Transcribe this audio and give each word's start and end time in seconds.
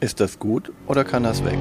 Ist 0.00 0.18
das 0.18 0.38
gut 0.38 0.72
oder 0.86 1.04
kann 1.04 1.24
das 1.24 1.44
weg? 1.44 1.58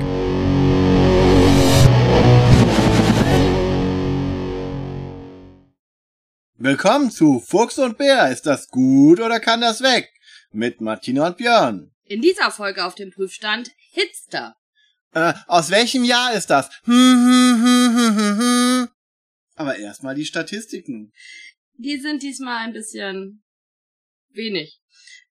Willkommen 6.55 7.11
zu 7.11 7.41
Fuchs 7.41 7.77
und 7.79 7.97
Bär. 7.97 8.31
Ist 8.31 8.45
das 8.45 8.69
gut 8.69 9.19
oder 9.19 9.41
kann 9.41 9.59
das 9.59 9.81
weg? 9.81 10.09
Mit 10.53 10.79
Martina 10.79 11.27
und 11.27 11.35
Björn. 11.35 11.91
In 12.05 12.21
dieser 12.21 12.49
Folge 12.49 12.85
auf 12.85 12.95
dem 12.95 13.11
Prüfstand 13.11 13.71
Hitster. 13.91 14.55
Äh, 15.11 15.33
aus 15.47 15.69
welchem 15.69 16.05
Jahr 16.05 16.33
ist 16.33 16.49
das? 16.49 16.69
Hm, 16.85 16.93
hm, 16.95 17.61
hm, 17.61 17.97
hm, 17.97 18.17
hm, 18.17 18.39
hm. 18.39 18.89
Aber 19.55 19.77
erstmal 19.77 20.15
die 20.15 20.25
Statistiken. 20.25 21.11
Die 21.73 21.97
sind 21.97 22.23
diesmal 22.23 22.65
ein 22.65 22.71
bisschen 22.71 23.43
wenig. 24.29 24.79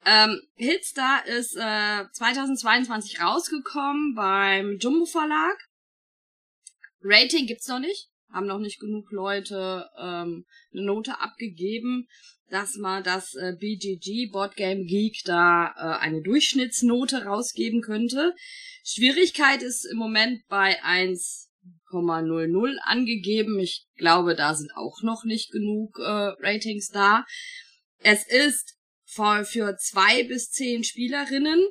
Ähm, 0.06 0.40
Hitstar 0.56 1.26
ist 1.26 1.56
äh, 1.56 2.04
2022 2.12 3.20
rausgekommen 3.20 4.14
beim 4.14 4.78
Jumbo 4.78 5.06
Verlag. 5.06 5.56
Rating 7.02 7.46
gibt's 7.46 7.68
noch 7.68 7.78
nicht. 7.78 8.08
Haben 8.30 8.46
noch 8.46 8.58
nicht 8.58 8.80
genug 8.80 9.10
Leute 9.12 9.88
ähm, 9.98 10.44
eine 10.72 10.82
Note 10.82 11.20
abgegeben, 11.20 12.08
dass 12.50 12.76
man 12.76 13.02
das 13.02 13.34
äh, 13.34 13.54
BGG 13.58 14.30
Board 14.30 14.56
Game 14.56 14.86
Geek 14.86 15.22
da 15.24 15.68
äh, 15.76 16.00
eine 16.00 16.20
Durchschnittsnote 16.22 17.24
rausgeben 17.24 17.80
könnte. 17.80 18.34
Schwierigkeit 18.84 19.62
ist 19.62 19.84
im 19.84 19.96
Moment 19.96 20.42
bei 20.48 20.82
1,00 20.82 22.76
angegeben. 22.82 23.58
Ich 23.58 23.86
glaube, 23.96 24.34
da 24.34 24.54
sind 24.54 24.70
auch 24.76 25.02
noch 25.02 25.24
nicht 25.24 25.50
genug 25.50 25.98
äh, 25.98 26.32
Ratings 26.40 26.88
da. 26.88 27.24
Es 28.00 28.26
ist 28.26 28.73
für, 29.14 29.44
für 29.44 29.76
zwei 29.76 30.24
bis 30.24 30.50
zehn 30.50 30.84
Spielerinnen. 30.84 31.66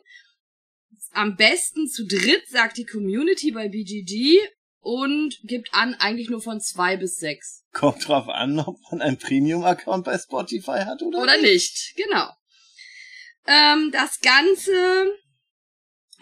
Am 1.12 1.36
besten 1.36 1.88
zu 1.88 2.08
dritt, 2.08 2.48
sagt 2.50 2.78
die 2.78 2.86
Community 2.86 3.52
bei 3.52 3.70
BGG 3.70 4.40
und 4.80 5.40
gibt 5.44 5.74
an, 5.74 5.96
eigentlich 5.96 6.30
nur 6.30 6.42
von 6.42 6.60
zwei 6.60 6.98
bis 6.98 7.18
sechs. 7.18 7.64
Kommt 7.72 8.08
drauf 8.08 8.28
an, 8.28 8.60
ob 8.60 8.78
man 8.92 9.02
einen 9.02 9.18
Premium-Account 9.18 10.06
bei 10.06 10.18
Spotify 10.18 10.80
hat 10.86 11.02
oder, 11.02 11.22
Oder 11.22 11.38
nicht, 11.38 11.94
genau. 11.96 12.30
Ähm, 13.46 13.92
das 13.92 14.20
Ganze 14.22 15.12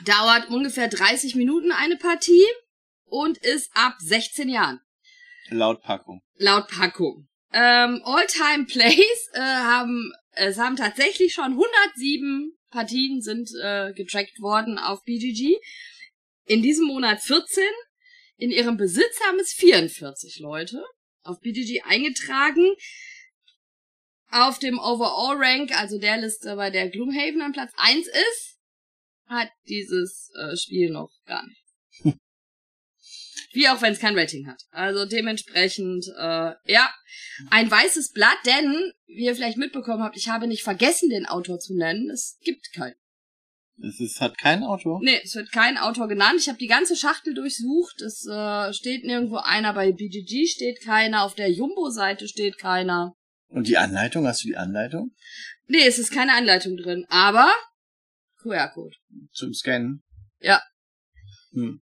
dauert 0.05 0.49
ungefähr 0.49 0.87
30 0.87 1.35
Minuten 1.35 1.71
eine 1.71 1.97
Partie 1.97 2.45
und 3.05 3.37
ist 3.39 3.69
ab 3.73 3.95
16 3.99 4.49
Jahren. 4.49 4.81
Laut 5.49 5.81
Packung. 5.81 6.21
Laut 6.37 6.67
Packung. 6.67 7.27
Ähm, 7.53 8.01
All-Time 8.05 8.65
Plays 8.65 9.29
äh, 9.33 9.39
haben 9.41 10.13
es 10.47 10.57
haben 10.57 10.75
tatsächlich 10.75 11.33
schon 11.33 11.51
107 11.51 12.57
Partien 12.69 13.21
sind 13.21 13.51
äh, 13.61 13.93
getrackt 13.93 14.39
worden 14.39 14.79
auf 14.79 15.03
BGG. 15.03 15.57
In 16.45 16.61
diesem 16.61 16.87
Monat 16.87 17.21
14. 17.21 17.63
In 18.37 18.49
ihrem 18.49 18.77
Besitz 18.77 19.19
haben 19.27 19.39
es 19.39 19.53
44 19.53 20.39
Leute 20.39 20.83
auf 21.23 21.39
BGG 21.41 21.83
eingetragen. 21.83 22.73
Auf 24.31 24.57
dem 24.59 24.79
Overall 24.79 25.37
Rank, 25.37 25.77
also 25.77 25.99
der 25.99 26.17
Liste, 26.17 26.55
bei 26.55 26.69
der 26.69 26.89
Gloomhaven 26.89 27.41
an 27.41 27.51
Platz 27.51 27.71
1 27.75 28.07
ist, 28.07 28.59
hat 29.27 29.49
dieses 29.67 30.31
äh, 30.39 30.55
Spiel 30.55 30.89
noch 30.89 31.11
gar 31.25 31.45
nicht. 31.45 32.17
Wie 33.53 33.67
auch 33.67 33.81
wenn 33.81 33.93
es 33.93 33.99
kein 33.99 34.17
Rating 34.17 34.47
hat. 34.47 34.61
Also 34.71 35.05
dementsprechend, 35.05 36.05
äh, 36.17 36.53
ja, 36.65 36.89
ein 37.49 37.69
weißes 37.69 38.11
Blatt, 38.11 38.37
denn, 38.45 38.93
wie 39.07 39.25
ihr 39.25 39.35
vielleicht 39.35 39.57
mitbekommen 39.57 40.03
habt, 40.03 40.17
ich 40.17 40.29
habe 40.29 40.47
nicht 40.47 40.63
vergessen, 40.63 41.09
den 41.09 41.25
Autor 41.25 41.59
zu 41.59 41.75
nennen. 41.75 42.09
Es 42.09 42.37
gibt 42.43 42.71
keinen. 42.73 42.95
Es 43.83 43.99
ist, 43.99 44.21
hat 44.21 44.37
kein 44.37 44.63
Autor? 44.63 44.99
Nee, 45.01 45.19
es 45.23 45.35
wird 45.35 45.51
kein 45.51 45.77
Autor 45.77 46.07
genannt. 46.07 46.39
Ich 46.39 46.47
habe 46.47 46.59
die 46.59 46.67
ganze 46.67 46.95
Schachtel 46.95 47.33
durchsucht. 47.33 48.01
Es 48.01 48.25
äh, 48.27 48.73
steht 48.73 49.03
nirgendwo 49.03 49.37
einer. 49.37 49.73
Bei 49.73 49.91
BGG 49.91 50.47
steht 50.47 50.83
keiner. 50.83 51.23
Auf 51.23 51.33
der 51.33 51.51
Jumbo-Seite 51.51 52.27
steht 52.27 52.57
keiner. 52.59 53.15
Und 53.47 53.67
die 53.67 53.77
Anleitung? 53.77 54.27
Hast 54.27 54.43
du 54.43 54.49
die 54.49 54.57
Anleitung? 54.57 55.15
Nee, 55.67 55.85
es 55.85 55.97
ist 55.97 56.11
keine 56.11 56.33
Anleitung 56.33 56.77
drin. 56.77 57.05
Aber 57.09 57.51
QR-Code. 58.41 58.95
Zum 59.33 59.53
Scannen? 59.53 60.03
Ja. 60.39 60.61
Hm. 61.53 61.81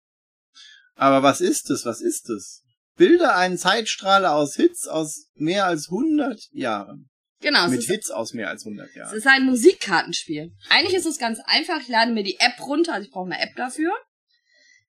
Aber 0.96 1.24
was 1.24 1.42
ist 1.42 1.70
es? 1.70 1.86
Was 1.86 2.02
ist 2.02 2.30
es? 2.30 2.64
Bilde 2.96 3.34
einen 3.34 3.58
Zeitstrahl 3.58 4.26
aus 4.26 4.56
Hits 4.56 4.88
aus 4.88 5.28
mehr 5.36 5.66
als 5.66 5.88
100 5.90 6.40
Jahren. 6.52 7.10
Genau. 7.42 7.68
Mit 7.68 7.80
es 7.80 7.88
Hits 7.88 8.12
aus 8.12 8.34
mehr 8.34 8.50
als 8.50 8.66
100 8.66 8.90
es 8.90 8.96
Jahren. 8.96 9.18
ist 9.18 9.28
ein 9.28 9.46
Musikkartenspiel. 9.46 10.52
Eigentlich 10.70 10.94
ist 10.96 11.06
es 11.06 11.18
ganz 11.18 11.40
einfach. 11.46 11.82
Ich 11.82 11.88
lade 11.90 12.12
mir 12.12 12.24
die 12.24 12.40
App 12.40 12.60
runter. 12.62 12.94
Also 12.94 13.06
ich 13.08 13.12
brauche 13.12 13.26
eine 13.32 13.42
App 13.42 13.56
dafür. 13.56 13.92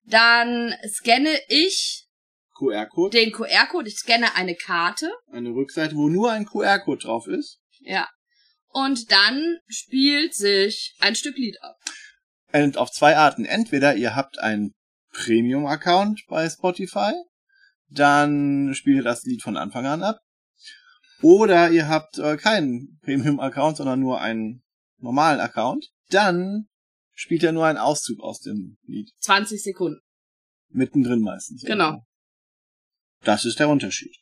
Dann 0.04 0.75
scanne 0.87 1.37
ich 1.48 2.06
QR-Code. 2.56 3.19
den 3.19 3.32
QR-Code. 3.32 3.88
Ich 3.88 3.97
scanne 3.97 4.37
eine 4.37 4.54
Karte. 4.54 5.10
Eine 5.32 5.50
Rückseite, 5.50 5.97
wo 5.97 6.09
nur 6.09 6.31
ein 6.31 6.47
QR-Code 6.47 7.03
drauf 7.03 7.26
ist. 7.26 7.59
Ja. 7.81 8.09
Und 8.69 9.10
dann 9.10 9.59
spielt 9.66 10.34
sich 10.34 10.94
ein 11.00 11.14
Stück 11.14 11.37
Lied 11.37 11.56
ab. 11.62 11.76
Und 12.53 12.76
auf 12.76 12.91
zwei 12.91 13.16
Arten. 13.16 13.44
Entweder 13.44 13.97
ihr 13.97 14.14
habt 14.14 14.38
einen 14.38 14.75
Premium-Account 15.14 16.25
bei 16.28 16.48
Spotify, 16.48 17.12
dann 17.88 18.75
spielt 18.75 18.98
ihr 18.98 19.02
das 19.02 19.25
Lied 19.25 19.42
von 19.42 19.56
Anfang 19.56 19.86
an 19.86 20.02
ab. 20.02 20.20
Oder 21.22 21.70
ihr 21.70 21.88
habt 21.88 22.19
äh, 22.19 22.36
keinen 22.36 22.98
Premium-Account, 23.02 23.78
sondern 23.78 24.00
nur 24.00 24.20
einen 24.20 24.62
normalen 24.98 25.41
Account. 25.41 25.86
Dann 26.10 26.69
spielt 27.12 27.42
er 27.44 27.52
nur 27.52 27.66
einen 27.66 27.78
Auszug 27.78 28.20
aus 28.20 28.41
dem 28.41 28.76
Lied. 28.82 29.10
20 29.20 29.62
Sekunden. 29.62 30.00
Mittendrin 30.69 31.20
meistens. 31.20 31.62
Genau. 31.62 32.04
Das 33.22 33.44
ist 33.44 33.58
der 33.58 33.69
Unterschied. 33.69 34.14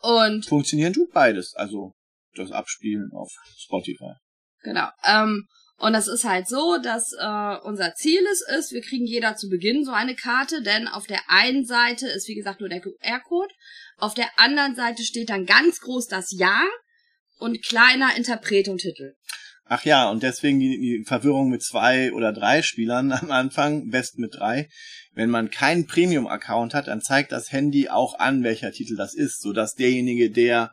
Und 0.00 0.46
Funktionieren 0.46 0.92
tut 0.92 1.12
beides. 1.12 1.54
Also 1.54 1.94
das 2.34 2.50
Abspielen 2.50 3.10
auf 3.12 3.30
Spotify. 3.56 4.14
Genau. 4.62 4.88
Ähm, 5.04 5.46
und 5.84 5.92
das 5.92 6.08
ist 6.08 6.24
halt 6.24 6.48
so, 6.48 6.78
dass 6.82 7.12
äh, 7.12 7.56
unser 7.62 7.94
Ziel 7.94 8.22
ist, 8.32 8.42
ist, 8.58 8.72
wir 8.72 8.80
kriegen 8.80 9.04
jeder 9.04 9.36
zu 9.36 9.50
Beginn 9.50 9.84
so 9.84 9.92
eine 9.92 10.14
Karte, 10.14 10.62
denn 10.62 10.88
auf 10.88 11.06
der 11.06 11.20
einen 11.28 11.66
Seite 11.66 12.08
ist, 12.08 12.26
wie 12.26 12.34
gesagt, 12.34 12.60
nur 12.60 12.70
der 12.70 12.80
QR-Code. 12.80 13.52
Auf 13.98 14.14
der 14.14 14.30
anderen 14.38 14.74
Seite 14.76 15.02
steht 15.02 15.28
dann 15.28 15.44
ganz 15.44 15.80
groß 15.80 16.06
das 16.06 16.32
Jahr 16.32 16.64
und 17.38 17.62
kleiner 17.62 18.16
Interpret 18.16 18.68
und 18.68 18.78
Titel. 18.78 19.12
Ach 19.66 19.84
ja, 19.84 20.08
und 20.08 20.22
deswegen 20.22 20.58
die, 20.58 20.78
die 20.78 21.04
Verwirrung 21.06 21.50
mit 21.50 21.62
zwei 21.62 22.14
oder 22.14 22.32
drei 22.32 22.62
Spielern 22.62 23.12
am 23.20 23.30
Anfang, 23.30 23.90
best 23.90 24.18
mit 24.18 24.36
drei. 24.36 24.70
Wenn 25.12 25.28
man 25.28 25.50
keinen 25.50 25.86
Premium-Account 25.86 26.72
hat, 26.72 26.88
dann 26.88 27.02
zeigt 27.02 27.30
das 27.30 27.52
Handy 27.52 27.90
auch 27.90 28.18
an, 28.18 28.42
welcher 28.42 28.72
Titel 28.72 28.96
das 28.96 29.12
ist, 29.12 29.42
sodass 29.42 29.74
derjenige, 29.74 30.30
der 30.30 30.72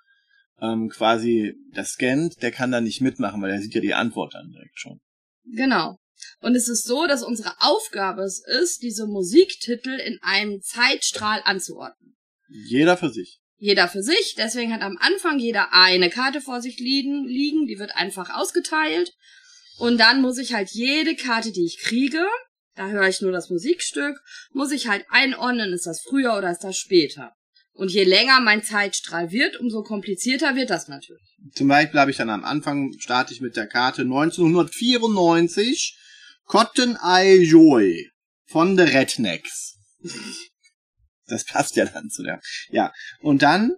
ähm, 0.61 0.89
quasi 0.89 1.55
das 1.73 1.93
scannt, 1.93 2.41
der 2.41 2.51
kann 2.51 2.71
da 2.71 2.81
nicht 2.81 3.01
mitmachen, 3.01 3.41
weil 3.41 3.51
er 3.51 3.61
sieht 3.61 3.73
ja 3.73 3.81
die 3.81 3.93
Antwort 3.93 4.33
dann 4.33 4.51
direkt 4.51 4.79
schon. 4.79 4.99
Genau. 5.45 5.97
Und 6.39 6.55
es 6.55 6.67
ist 6.67 6.85
so, 6.85 7.07
dass 7.07 7.23
unsere 7.23 7.53
Aufgabe 7.59 8.23
es 8.23 8.43
ist, 8.45 8.83
diese 8.83 9.07
Musiktitel 9.07 9.99
in 9.99 10.19
einem 10.21 10.61
Zeitstrahl 10.61 11.41
anzuordnen. 11.43 12.15
Jeder 12.47 12.95
für 12.95 13.09
sich. 13.09 13.39
Jeder 13.57 13.87
für 13.87 14.01
sich, 14.01 14.35
deswegen 14.37 14.73
hat 14.73 14.81
am 14.81 14.97
Anfang 14.99 15.37
jeder 15.37 15.71
eine 15.71 16.09
Karte 16.09 16.41
vor 16.41 16.61
sich 16.61 16.79
liegen, 16.79 17.27
liegen, 17.27 17.67
die 17.67 17.77
wird 17.77 17.95
einfach 17.95 18.31
ausgeteilt. 18.31 19.13
Und 19.77 19.99
dann 19.99 20.21
muss 20.21 20.37
ich 20.37 20.53
halt 20.53 20.69
jede 20.71 21.15
Karte, 21.15 21.51
die 21.51 21.65
ich 21.65 21.79
kriege, 21.79 22.25
da 22.75 22.89
höre 22.89 23.07
ich 23.07 23.21
nur 23.21 23.31
das 23.31 23.49
Musikstück, 23.49 24.17
muss 24.51 24.71
ich 24.71 24.87
halt 24.87 25.05
einordnen, 25.09 25.73
ist 25.73 25.85
das 25.85 26.01
früher 26.01 26.35
oder 26.37 26.51
ist 26.51 26.63
das 26.63 26.77
später. 26.77 27.35
Und 27.81 27.91
je 27.91 28.03
länger 28.03 28.39
mein 28.41 28.61
Zeitstrahl 28.61 29.31
wird, 29.31 29.59
umso 29.59 29.81
komplizierter 29.81 30.55
wird 30.55 30.69
das 30.69 30.87
natürlich. 30.87 31.35
Zum 31.55 31.67
Beispiel 31.67 31.99
habe 31.99 32.11
ich 32.11 32.17
dann 32.17 32.29
am 32.29 32.43
Anfang, 32.43 32.93
starte 32.99 33.33
ich 33.33 33.41
mit 33.41 33.55
der 33.55 33.65
Karte 33.65 34.03
1994 34.03 35.97
Cotton 36.45 36.95
Eye 37.03 37.41
Joy 37.41 38.11
von 38.45 38.77
The 38.77 38.83
Rednecks. 38.83 39.79
Das 41.25 41.45
passt 41.45 41.75
ja 41.77 41.85
dann 41.85 42.09
zu 42.09 42.23
der. 42.23 42.41
Ja. 42.69 42.91
Und 43.21 43.41
dann 43.41 43.71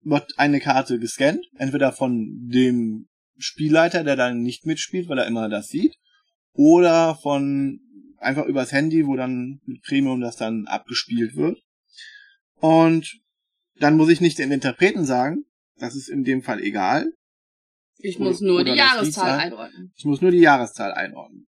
wird 0.00 0.32
eine 0.38 0.60
Karte 0.60 0.98
gescannt, 0.98 1.44
entweder 1.58 1.92
von 1.92 2.48
dem 2.48 3.06
Spielleiter, 3.36 4.02
der 4.02 4.16
dann 4.16 4.40
nicht 4.40 4.64
mitspielt, 4.64 5.08
weil 5.08 5.18
er 5.18 5.26
immer 5.26 5.50
das 5.50 5.68
sieht, 5.68 5.94
oder 6.52 7.16
von 7.16 7.80
einfach 8.16 8.46
übers 8.46 8.72
Handy, 8.72 9.06
wo 9.06 9.14
dann 9.14 9.60
mit 9.66 9.82
Premium 9.82 10.22
das 10.22 10.36
dann 10.36 10.66
abgespielt 10.66 11.36
wird. 11.36 11.60
Und 12.64 13.20
dann 13.78 13.98
muss 13.98 14.08
ich 14.08 14.22
nicht 14.22 14.38
den 14.38 14.50
Interpreten 14.50 15.04
sagen, 15.04 15.44
das 15.76 15.94
ist 15.94 16.08
in 16.08 16.24
dem 16.24 16.42
Fall 16.42 16.62
egal. 16.62 17.12
Ich 17.98 18.18
muss 18.18 18.40
nur 18.40 18.62
oder 18.62 18.72
die 18.72 18.78
Jahreszahl 18.78 19.38
einordnen. 19.38 19.92
Ich 19.98 20.06
muss 20.06 20.22
nur 20.22 20.30
die 20.30 20.38
Jahreszahl 20.38 20.94
einordnen. 20.94 21.46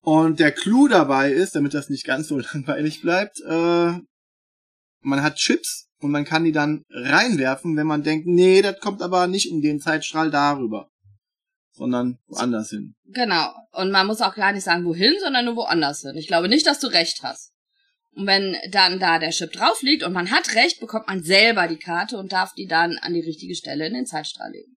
Und 0.00 0.40
der 0.40 0.52
Clou 0.52 0.88
dabei 0.88 1.30
ist, 1.30 1.54
damit 1.54 1.74
das 1.74 1.90
nicht 1.90 2.06
ganz 2.06 2.28
so 2.28 2.38
langweilig 2.54 3.02
bleibt, 3.02 3.38
äh, 3.46 3.98
man 5.02 5.22
hat 5.22 5.36
Chips 5.36 5.90
und 6.00 6.10
man 6.10 6.24
kann 6.24 6.44
die 6.44 6.52
dann 6.52 6.84
reinwerfen, 6.88 7.76
wenn 7.76 7.86
man 7.86 8.02
denkt, 8.02 8.26
nee, 8.26 8.62
das 8.62 8.80
kommt 8.80 9.02
aber 9.02 9.26
nicht 9.26 9.50
in 9.50 9.60
den 9.60 9.78
Zeitstrahl 9.78 10.30
darüber. 10.30 10.88
sondern 11.72 12.18
woanders 12.28 12.70
hin. 12.70 12.94
Genau. 13.04 13.52
Und 13.72 13.90
man 13.90 14.06
muss 14.06 14.22
auch 14.22 14.34
gar 14.34 14.52
nicht 14.52 14.64
sagen, 14.64 14.86
wohin, 14.86 15.16
sondern 15.20 15.44
nur 15.44 15.56
woanders 15.56 16.00
hin. 16.00 16.16
Ich 16.16 16.28
glaube 16.28 16.48
nicht, 16.48 16.66
dass 16.66 16.80
du 16.80 16.86
recht 16.86 17.22
hast. 17.22 17.52
Und 18.18 18.26
wenn 18.26 18.56
dann 18.72 18.98
da 18.98 19.20
der 19.20 19.30
Chip 19.30 19.52
drauf 19.52 19.80
liegt 19.82 20.02
und 20.02 20.12
man 20.12 20.32
hat 20.32 20.56
recht, 20.56 20.80
bekommt 20.80 21.06
man 21.06 21.22
selber 21.22 21.68
die 21.68 21.76
Karte 21.76 22.18
und 22.18 22.32
darf 22.32 22.52
die 22.52 22.66
dann 22.66 22.98
an 22.98 23.14
die 23.14 23.20
richtige 23.20 23.54
Stelle 23.54 23.86
in 23.86 23.94
den 23.94 24.06
Zeitstrahl 24.06 24.50
legen. 24.50 24.76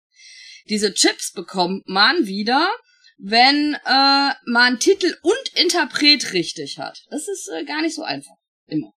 Diese 0.69 0.93
Chips 0.93 1.31
bekommt 1.31 1.87
man 1.87 2.26
wieder, 2.26 2.69
wenn 3.17 3.76
äh, 3.87 4.31
man 4.44 4.81
Titel 4.81 5.14
und 5.23 5.52
Interpret 5.55 6.32
richtig 6.32 6.81
hat. 6.81 6.99
Das 7.11 7.29
ist 7.29 7.49
äh, 7.49 7.64
gar 7.64 7.81
nicht 7.81 7.94
so 7.94 8.02
einfach. 8.02 8.35
Immer. 8.67 8.90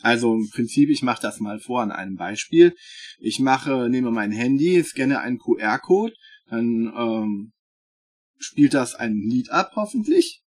Also 0.00 0.32
im 0.32 0.48
Prinzip, 0.48 0.88
ich 0.88 1.02
mache 1.02 1.22
das 1.22 1.40
mal 1.40 1.58
vor 1.58 1.82
an 1.82 1.90
einem 1.90 2.14
Beispiel. 2.14 2.72
Ich 3.18 3.40
mache, 3.40 3.88
nehme 3.88 4.12
mein 4.12 4.30
Handy, 4.30 4.80
scanne 4.84 5.18
einen 5.18 5.38
QR-Code, 5.38 6.14
dann 6.48 6.92
ähm, 6.96 7.52
spielt 8.38 8.74
das 8.74 8.94
ein 8.94 9.16
Lied 9.28 9.50
ab, 9.50 9.72
hoffentlich. 9.74 10.44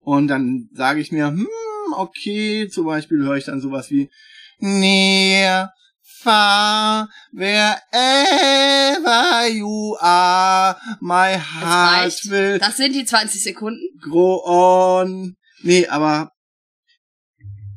Und 0.00 0.28
dann 0.28 0.68
sage 0.74 1.00
ich 1.00 1.10
mir, 1.10 1.28
hm, 1.28 1.48
okay, 1.92 2.68
zum 2.68 2.86
Beispiel 2.86 3.18
höre 3.18 3.36
ich 3.36 3.44
dann 3.44 3.60
sowas 3.60 3.90
wie 3.90 4.10
Near, 4.58 5.72
far, 6.02 7.08
wherever 8.10 9.48
you 9.48 9.96
are, 10.00 10.76
my 11.00 11.36
heart 11.38 12.12
will 12.28 12.58
Das 12.58 12.76
sind 12.76 12.94
die 12.94 13.04
20 13.04 13.42
Sekunden. 13.42 13.80
grow 14.02 14.42
on. 14.44 15.36
Nee, 15.62 15.86
aber 15.88 16.32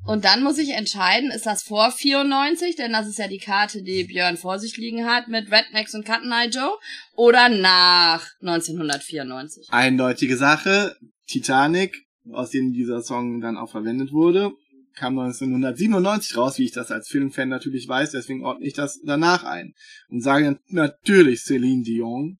Und 0.05 0.25
dann 0.25 0.43
muss 0.43 0.57
ich 0.57 0.71
entscheiden, 0.73 1.31
ist 1.31 1.45
das 1.45 1.63
vor 1.63 1.91
94, 1.91 2.75
denn 2.75 2.91
das 2.91 3.07
ist 3.07 3.19
ja 3.19 3.27
die 3.29 3.39
Karte, 3.39 3.81
die 3.83 4.03
Björn 4.03 4.35
vor 4.37 4.59
sich 4.59 4.75
liegen 4.77 5.05
hat 5.05 5.27
mit 5.29 5.49
Rednecks 5.51 5.93
und 5.93 6.05
Cotton 6.05 6.31
Eye 6.31 6.49
Joe, 6.49 6.77
oder 7.15 7.47
nach 7.49 8.25
1994. 8.41 9.67
eindeutige 9.71 10.35
Sache. 10.37 10.95
Titanic, 11.27 11.95
aus 12.31 12.49
dem 12.49 12.71
dieser 12.73 13.01
Song 13.01 13.41
dann 13.41 13.57
auch 13.57 13.71
verwendet 13.71 14.11
wurde, 14.11 14.51
kam 14.95 15.17
1997 15.17 16.37
raus, 16.37 16.57
wie 16.59 16.65
ich 16.65 16.71
das 16.71 16.91
als 16.91 17.07
Filmfan 17.07 17.49
natürlich 17.49 17.87
weiß, 17.87 18.11
deswegen 18.11 18.45
ordne 18.45 18.65
ich 18.65 18.73
das 18.73 18.99
danach 19.03 19.43
ein. 19.43 19.73
Und 20.09 20.21
sage 20.21 20.45
dann 20.45 20.59
natürlich 20.67 21.41
Celine 21.43 21.83
Dion 21.83 22.37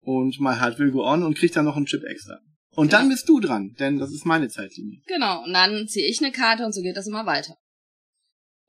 und 0.00 0.40
My 0.40 0.54
Heart 0.56 0.78
Will 0.78 0.90
Go 0.90 1.04
On 1.04 1.22
und 1.22 1.38
krieg 1.38 1.52
dann 1.52 1.64
noch 1.64 1.76
einen 1.76 1.86
Chip 1.86 2.02
extra. 2.04 2.38
Und 2.74 2.90
Ja. 2.90 2.98
dann 2.98 3.08
bist 3.08 3.28
du 3.28 3.38
dran, 3.38 3.74
denn 3.78 3.98
das 3.98 4.12
ist 4.12 4.24
meine 4.24 4.48
Zeitlinie. 4.48 5.00
Genau, 5.06 5.44
und 5.44 5.52
dann 5.52 5.86
ziehe 5.88 6.06
ich 6.06 6.20
eine 6.22 6.32
Karte 6.32 6.64
und 6.64 6.72
so 6.72 6.80
geht 6.82 6.96
das 6.96 7.06
immer 7.06 7.26
weiter. 7.26 7.56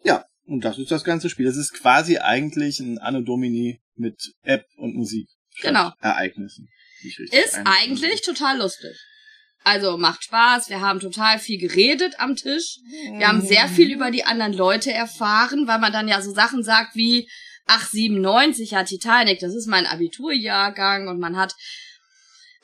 Ja, 0.04 0.26
und 0.46 0.64
das 0.66 0.78
ist 0.78 0.92
das 0.92 1.04
ganze 1.04 1.30
Spiel. 1.30 1.46
Das 1.46 1.56
ist 1.56 1.74
quasi 1.74 2.18
eigentlich 2.18 2.80
ein 2.80 2.98
Anno 2.98 3.22
Domini 3.22 3.82
mit 3.96 4.34
App 4.42 4.66
und 4.76 4.96
Musik. 4.96 5.30
Genau. 5.62 5.92
Ereignissen. 6.00 6.70
Ist 7.04 7.60
eigentlich 7.66 8.22
total 8.22 8.58
lustig. 8.58 8.96
Also 9.64 9.98
macht 9.98 10.26
Spaß, 10.26 10.70
wir 10.70 10.82
haben 10.82 11.00
total 11.00 11.40
viel 11.40 11.58
geredet 11.58 12.16
am 12.20 12.36
Tisch. 12.36 12.80
Wir 13.18 13.28
haben 13.28 13.42
sehr 13.42 13.68
viel 13.70 13.92
über 13.92 14.12
die 14.12 14.26
anderen 14.26 14.54
Leute 14.54 14.92
erfahren, 14.92 15.68
weil 15.68 15.80
man 15.80 15.94
dann 15.94 16.08
ja 16.08 16.22
so 16.22 16.34
Sachen 16.34 16.64
sagt 16.64 16.96
wie, 16.96 17.30
ach, 17.66 17.88
97, 17.88 18.72
ja, 18.72 18.84
Titanic, 18.84 19.40
das 19.40 19.56
ist 19.56 19.68
mein 19.68 19.86
Abiturjahrgang 19.86 21.08
und 21.08 21.20
man 21.20 21.38
hat, 21.38 21.56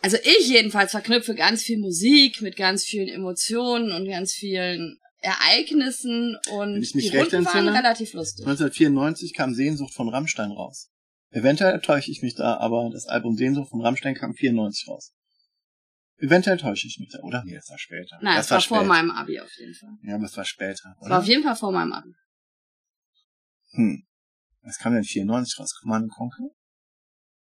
also 0.02 0.18
ich 0.24 0.50
jedenfalls 0.50 0.92
verknüpfe 0.92 1.36
ganz 1.36 1.64
viel 1.64 1.80
Musik 1.80 2.42
mit 2.42 2.58
ganz 2.58 2.84
vielen 2.84 3.08
Emotionen 3.08 3.92
und 3.92 4.08
ganz 4.08 4.34
vielen 4.34 5.00
Ereignissen 5.22 6.38
Wenn 6.48 6.60
und 6.60 6.82
ich 6.82 6.96
mich 6.96 7.12
die 7.12 7.18
recht 7.18 7.34
Runden 7.34 7.46
waren 7.46 7.58
entsinne, 7.68 7.78
relativ 7.78 8.14
lustig. 8.14 8.46
1994 8.46 9.34
kam 9.34 9.54
Sehnsucht 9.54 9.94
von 9.94 10.10
Rammstein 10.10 10.52
raus. 10.52 10.90
Eventuell 11.32 11.80
täusche 11.82 12.12
ich 12.12 12.22
mich 12.22 12.36
da, 12.36 12.58
aber 12.58 12.90
das 12.92 13.08
Album 13.08 13.36
Sehnsucht 13.36 13.70
von 13.70 13.82
Rammstein 13.82 14.16
kam 14.16 14.34
94 14.34 14.88
raus. 14.88 15.14
Eventuell 16.20 16.58
täusche 16.58 16.88
ich 16.88 17.00
mich 17.00 17.10
da, 17.10 17.20
oder? 17.20 17.44
Nee, 17.46 17.56
das 17.56 17.70
war 17.70 17.78
später. 17.78 18.20
Nein, 18.22 18.36
das 18.36 18.48
es 18.48 18.52
war 18.52 18.60
vor 18.62 18.80
spät. 18.80 18.88
meinem 18.88 19.12
Abi 19.12 19.40
auf 19.40 19.52
jeden 19.58 19.74
Fall. 19.74 19.92
Ja, 20.04 20.16
aber 20.16 20.26
es 20.26 20.36
war 20.36 20.44
später, 20.46 20.74
Es 20.74 20.84
war 20.86 20.98
oder? 21.08 21.20
auf 21.20 21.26
jeden 21.26 21.44
Fall 21.44 21.56
vor 21.56 21.72
meinem 21.72 21.94
Abi. 21.94 22.14
Hm. 23.72 24.06
Was 24.62 24.78
kam 24.78 24.94
denn 24.94 25.04
94 25.04 25.60
raus? 25.60 25.74
Command 25.80 26.12
Conquer? 26.12 26.50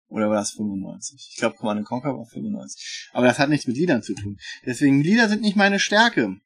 Oder 0.07 0.29
war 0.29 0.35
das 0.35 0.51
95? 0.51 1.29
Ich 1.31 1.37
glaube, 1.37 1.55
Command 1.57 1.83
Conquer 1.85 2.15
war 2.15 2.25
95. 2.25 3.09
Aber 3.13 3.25
das 3.27 3.39
hat 3.39 3.49
nichts 3.49 3.67
mit 3.67 3.75
Liedern 3.75 4.01
zu 4.03 4.13
tun. 4.13 4.37
Deswegen, 4.65 5.01
Lieder 5.01 5.27
sind 5.27 5.41
nicht 5.41 5.57
meine 5.57 5.79
Stärke. 5.79 6.37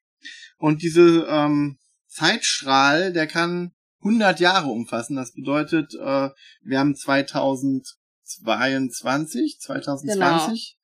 Und 0.58 0.82
diese 0.82 1.28
ähm, 1.30 1.78
Zeitstrahl, 2.08 3.14
der 3.14 3.28
kann 3.28 3.74
100 4.00 4.40
Jahre 4.40 4.70
umfassen. 4.70 5.16
Das 5.16 5.34
bedeutet, 5.34 5.94
äh, 5.94 6.30
wir 6.62 6.80
haben 6.80 6.96
2022, 6.96 9.60
2020. 9.60 10.77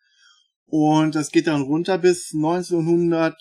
Und 0.75 1.13
das 1.13 1.29
geht 1.29 1.45
dann 1.45 1.61
runter 1.61 1.99
bis 1.99 2.31
1900. 2.33 3.35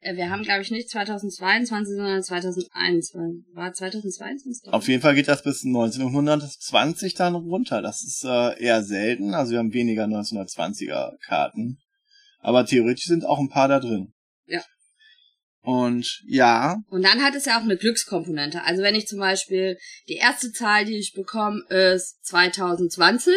Äh, 0.00 0.16
Wir 0.16 0.28
haben, 0.28 0.42
glaube 0.42 0.62
ich, 0.62 0.72
nicht 0.72 0.90
2022, 0.90 1.94
sondern 1.94 2.20
2021. 2.20 3.54
War 3.54 3.72
2022? 3.72 4.72
Auf 4.72 4.88
jeden 4.88 5.00
Fall 5.00 5.14
geht 5.14 5.28
das 5.28 5.44
bis 5.44 5.64
1920 5.64 7.14
dann 7.14 7.36
runter. 7.36 7.80
Das 7.80 8.02
ist 8.02 8.24
äh, 8.24 8.60
eher 8.60 8.82
selten. 8.82 9.34
Also 9.34 9.52
wir 9.52 9.60
haben 9.60 9.72
weniger 9.72 10.06
1920er 10.06 11.12
Karten. 11.24 11.78
Aber 12.40 12.66
theoretisch 12.66 13.04
sind 13.04 13.24
auch 13.24 13.38
ein 13.38 13.50
paar 13.50 13.68
da 13.68 13.78
drin. 13.78 14.12
Ja. 14.46 14.64
Und 15.60 16.24
ja, 16.26 16.82
Und 16.88 17.04
dann 17.04 17.22
hat 17.22 17.36
es 17.36 17.44
ja 17.44 17.56
auch 17.56 17.62
eine 17.62 17.76
Glückskomponente. 17.76 18.64
Also 18.64 18.82
wenn 18.82 18.96
ich 18.96 19.06
zum 19.06 19.20
Beispiel 19.20 19.78
die 20.08 20.16
erste 20.16 20.50
Zahl, 20.50 20.86
die 20.86 20.98
ich 20.98 21.12
bekomme, 21.14 21.62
ist 21.68 22.18
2020 22.26 23.32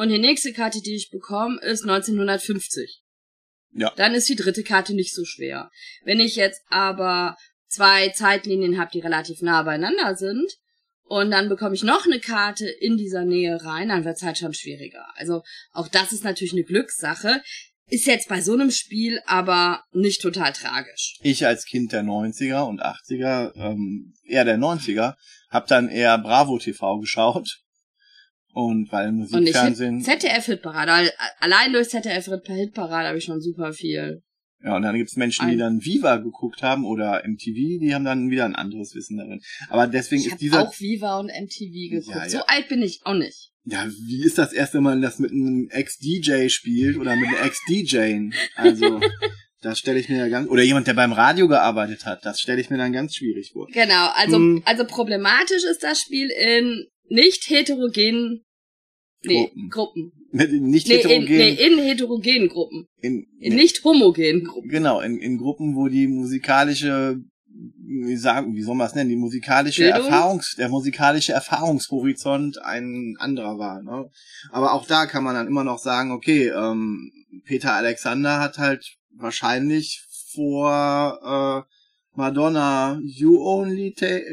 und 0.00 0.08
die 0.08 0.18
nächste 0.18 0.54
Karte, 0.54 0.80
die 0.80 0.96
ich 0.96 1.10
bekomme, 1.10 1.60
ist 1.60 1.82
1950. 1.82 3.02
Ja. 3.72 3.92
Dann 3.96 4.14
ist 4.14 4.30
die 4.30 4.34
dritte 4.34 4.62
Karte 4.62 4.94
nicht 4.94 5.14
so 5.14 5.26
schwer. 5.26 5.70
Wenn 6.04 6.20
ich 6.20 6.36
jetzt 6.36 6.62
aber 6.70 7.36
zwei 7.68 8.08
Zeitlinien 8.08 8.78
habe, 8.78 8.90
die 8.94 9.00
relativ 9.00 9.42
nah 9.42 9.62
beieinander 9.62 10.16
sind, 10.16 10.50
und 11.02 11.30
dann 11.30 11.50
bekomme 11.50 11.74
ich 11.74 11.82
noch 11.82 12.06
eine 12.06 12.18
Karte 12.18 12.66
in 12.66 12.96
dieser 12.96 13.26
Nähe 13.26 13.62
rein, 13.62 13.90
dann 13.90 14.06
wird's 14.06 14.22
halt 14.22 14.38
schon 14.38 14.54
schwieriger. 14.54 15.04
Also 15.16 15.42
auch 15.72 15.88
das 15.88 16.12
ist 16.12 16.24
natürlich 16.24 16.54
eine 16.54 16.64
Glückssache. 16.64 17.42
Ist 17.88 18.06
jetzt 18.06 18.28
bei 18.28 18.40
so 18.40 18.54
einem 18.54 18.70
Spiel 18.70 19.20
aber 19.26 19.82
nicht 19.92 20.22
total 20.22 20.54
tragisch. 20.54 21.18
ich 21.20 21.44
als 21.44 21.66
Kind 21.66 21.92
der 21.92 22.04
90er 22.04 22.62
und 22.62 22.82
80er, 22.82 23.54
ähm, 23.54 24.14
eher 24.24 24.46
der 24.46 24.56
90er, 24.56 25.16
hab 25.50 25.66
dann 25.66 25.90
eher 25.90 26.16
Bravo 26.16 26.58
TV 26.58 27.00
geschaut. 27.00 27.60
Und 28.52 28.90
weil 28.90 29.08
Und 29.08 29.18
Musikfernsehen, 29.18 30.00
ZDF-Hitparade. 30.02 30.92
Al- 30.92 31.12
Allein 31.38 31.72
durch 31.72 31.88
ZDF-Hitparade 31.88 33.08
habe 33.08 33.18
ich 33.18 33.24
schon 33.24 33.40
super 33.40 33.72
viel. 33.72 34.22
ja, 34.64 34.76
und 34.76 34.82
dann 34.82 34.96
gibt's 34.96 35.16
Menschen, 35.16 35.48
die 35.50 35.56
dann 35.56 35.84
Viva 35.84 36.16
geguckt 36.16 36.62
haben 36.62 36.84
oder 36.84 37.22
MTV, 37.24 37.78
die 37.80 37.94
haben 37.94 38.04
dann 38.04 38.30
wieder 38.30 38.44
ein 38.44 38.56
anderes 38.56 38.94
Wissen 38.94 39.16
darin. 39.18 39.40
Aber 39.68 39.86
deswegen 39.86 40.20
Ich 40.20 40.26
ist 40.26 40.32
habe 40.32 40.40
dieser 40.40 40.68
auch 40.68 40.74
Viva 40.80 41.18
und 41.20 41.26
MTV 41.26 41.90
geguckt. 41.90 42.14
Ja, 42.16 42.22
ja. 42.24 42.28
So 42.28 42.44
alt 42.46 42.68
bin 42.68 42.82
ich 42.82 43.00
auch 43.04 43.14
nicht. 43.14 43.50
Ja, 43.64 43.86
wie 43.88 44.24
ist 44.24 44.38
das 44.38 44.52
erste 44.52 44.80
Mal, 44.80 45.00
das 45.00 45.18
mit 45.18 45.30
einem 45.30 45.68
Ex-DJ 45.70 46.48
spielt 46.48 46.96
oder 46.96 47.14
mit 47.14 47.28
einem 47.28 47.46
Ex-DJ? 47.46 48.30
Also, 48.56 49.00
das 49.62 49.78
stelle 49.78 50.00
ich 50.00 50.08
mir 50.08 50.16
ja 50.18 50.28
ganz, 50.28 50.48
oder 50.48 50.62
jemand, 50.62 50.86
der 50.86 50.94
beim 50.94 51.12
Radio 51.12 51.46
gearbeitet 51.46 52.04
hat, 52.06 52.24
das 52.24 52.40
stelle 52.40 52.60
ich 52.60 52.70
mir 52.70 52.78
dann 52.78 52.92
ganz 52.92 53.14
schwierig 53.14 53.50
vor. 53.52 53.66
Genau, 53.72 54.08
also, 54.14 54.36
Hm. 54.36 54.62
also 54.64 54.84
problematisch 54.86 55.62
ist 55.70 55.82
das 55.84 56.00
Spiel 56.00 56.30
in 56.30 56.86
nicht 57.08 57.50
heterogenen 57.50 58.44
nee, 59.24 59.50
Gruppen. 59.68 60.12
Mit 60.32 60.52
Nicht 60.52 60.86
Nee, 60.88 60.94
in, 60.94 61.00
heterogen, 61.00 61.36
nee, 61.36 61.54
in 61.54 61.78
heterogenen 61.78 62.48
Gruppen. 62.48 62.86
in, 63.00 63.26
In 63.40 63.50
nee, 63.50 63.62
nicht 63.62 63.82
homogenen 63.84 64.44
Gruppen. 64.44 64.68
genau, 64.70 65.00
in, 65.00 65.18
in 65.18 65.38
Gruppen, 65.38 65.74
wo 65.74 65.88
die 65.88 66.06
musikalische, 66.06 67.20
wie 67.48 68.16
sagen, 68.16 68.54
wie 68.54 68.62
soll 68.62 68.76
man 68.76 68.86
es 68.86 68.94
nennen, 68.94 69.10
die 69.10 69.16
musikalische 69.16 69.82
Bildung? 69.82 70.04
Erfahrungs, 70.06 70.54
der 70.56 70.68
musikalische 70.68 71.32
Erfahrungshorizont 71.32 72.62
ein 72.62 73.16
anderer 73.18 73.58
war, 73.58 73.82
ne? 73.82 74.08
Aber 74.52 74.72
auch 74.74 74.86
da 74.86 75.06
kann 75.06 75.24
man 75.24 75.34
dann 75.34 75.48
immer 75.48 75.64
noch 75.64 75.78
sagen, 75.78 76.12
okay, 76.12 76.48
ähm, 76.48 77.10
Peter 77.44 77.72
Alexander 77.74 78.38
hat 78.38 78.58
halt 78.58 78.96
wahrscheinlich 79.16 80.04
vor 80.32 81.66
äh, 81.66 82.16
Madonna 82.16 83.00
You 83.02 83.36
Only 83.42 83.94
Take 83.94 84.24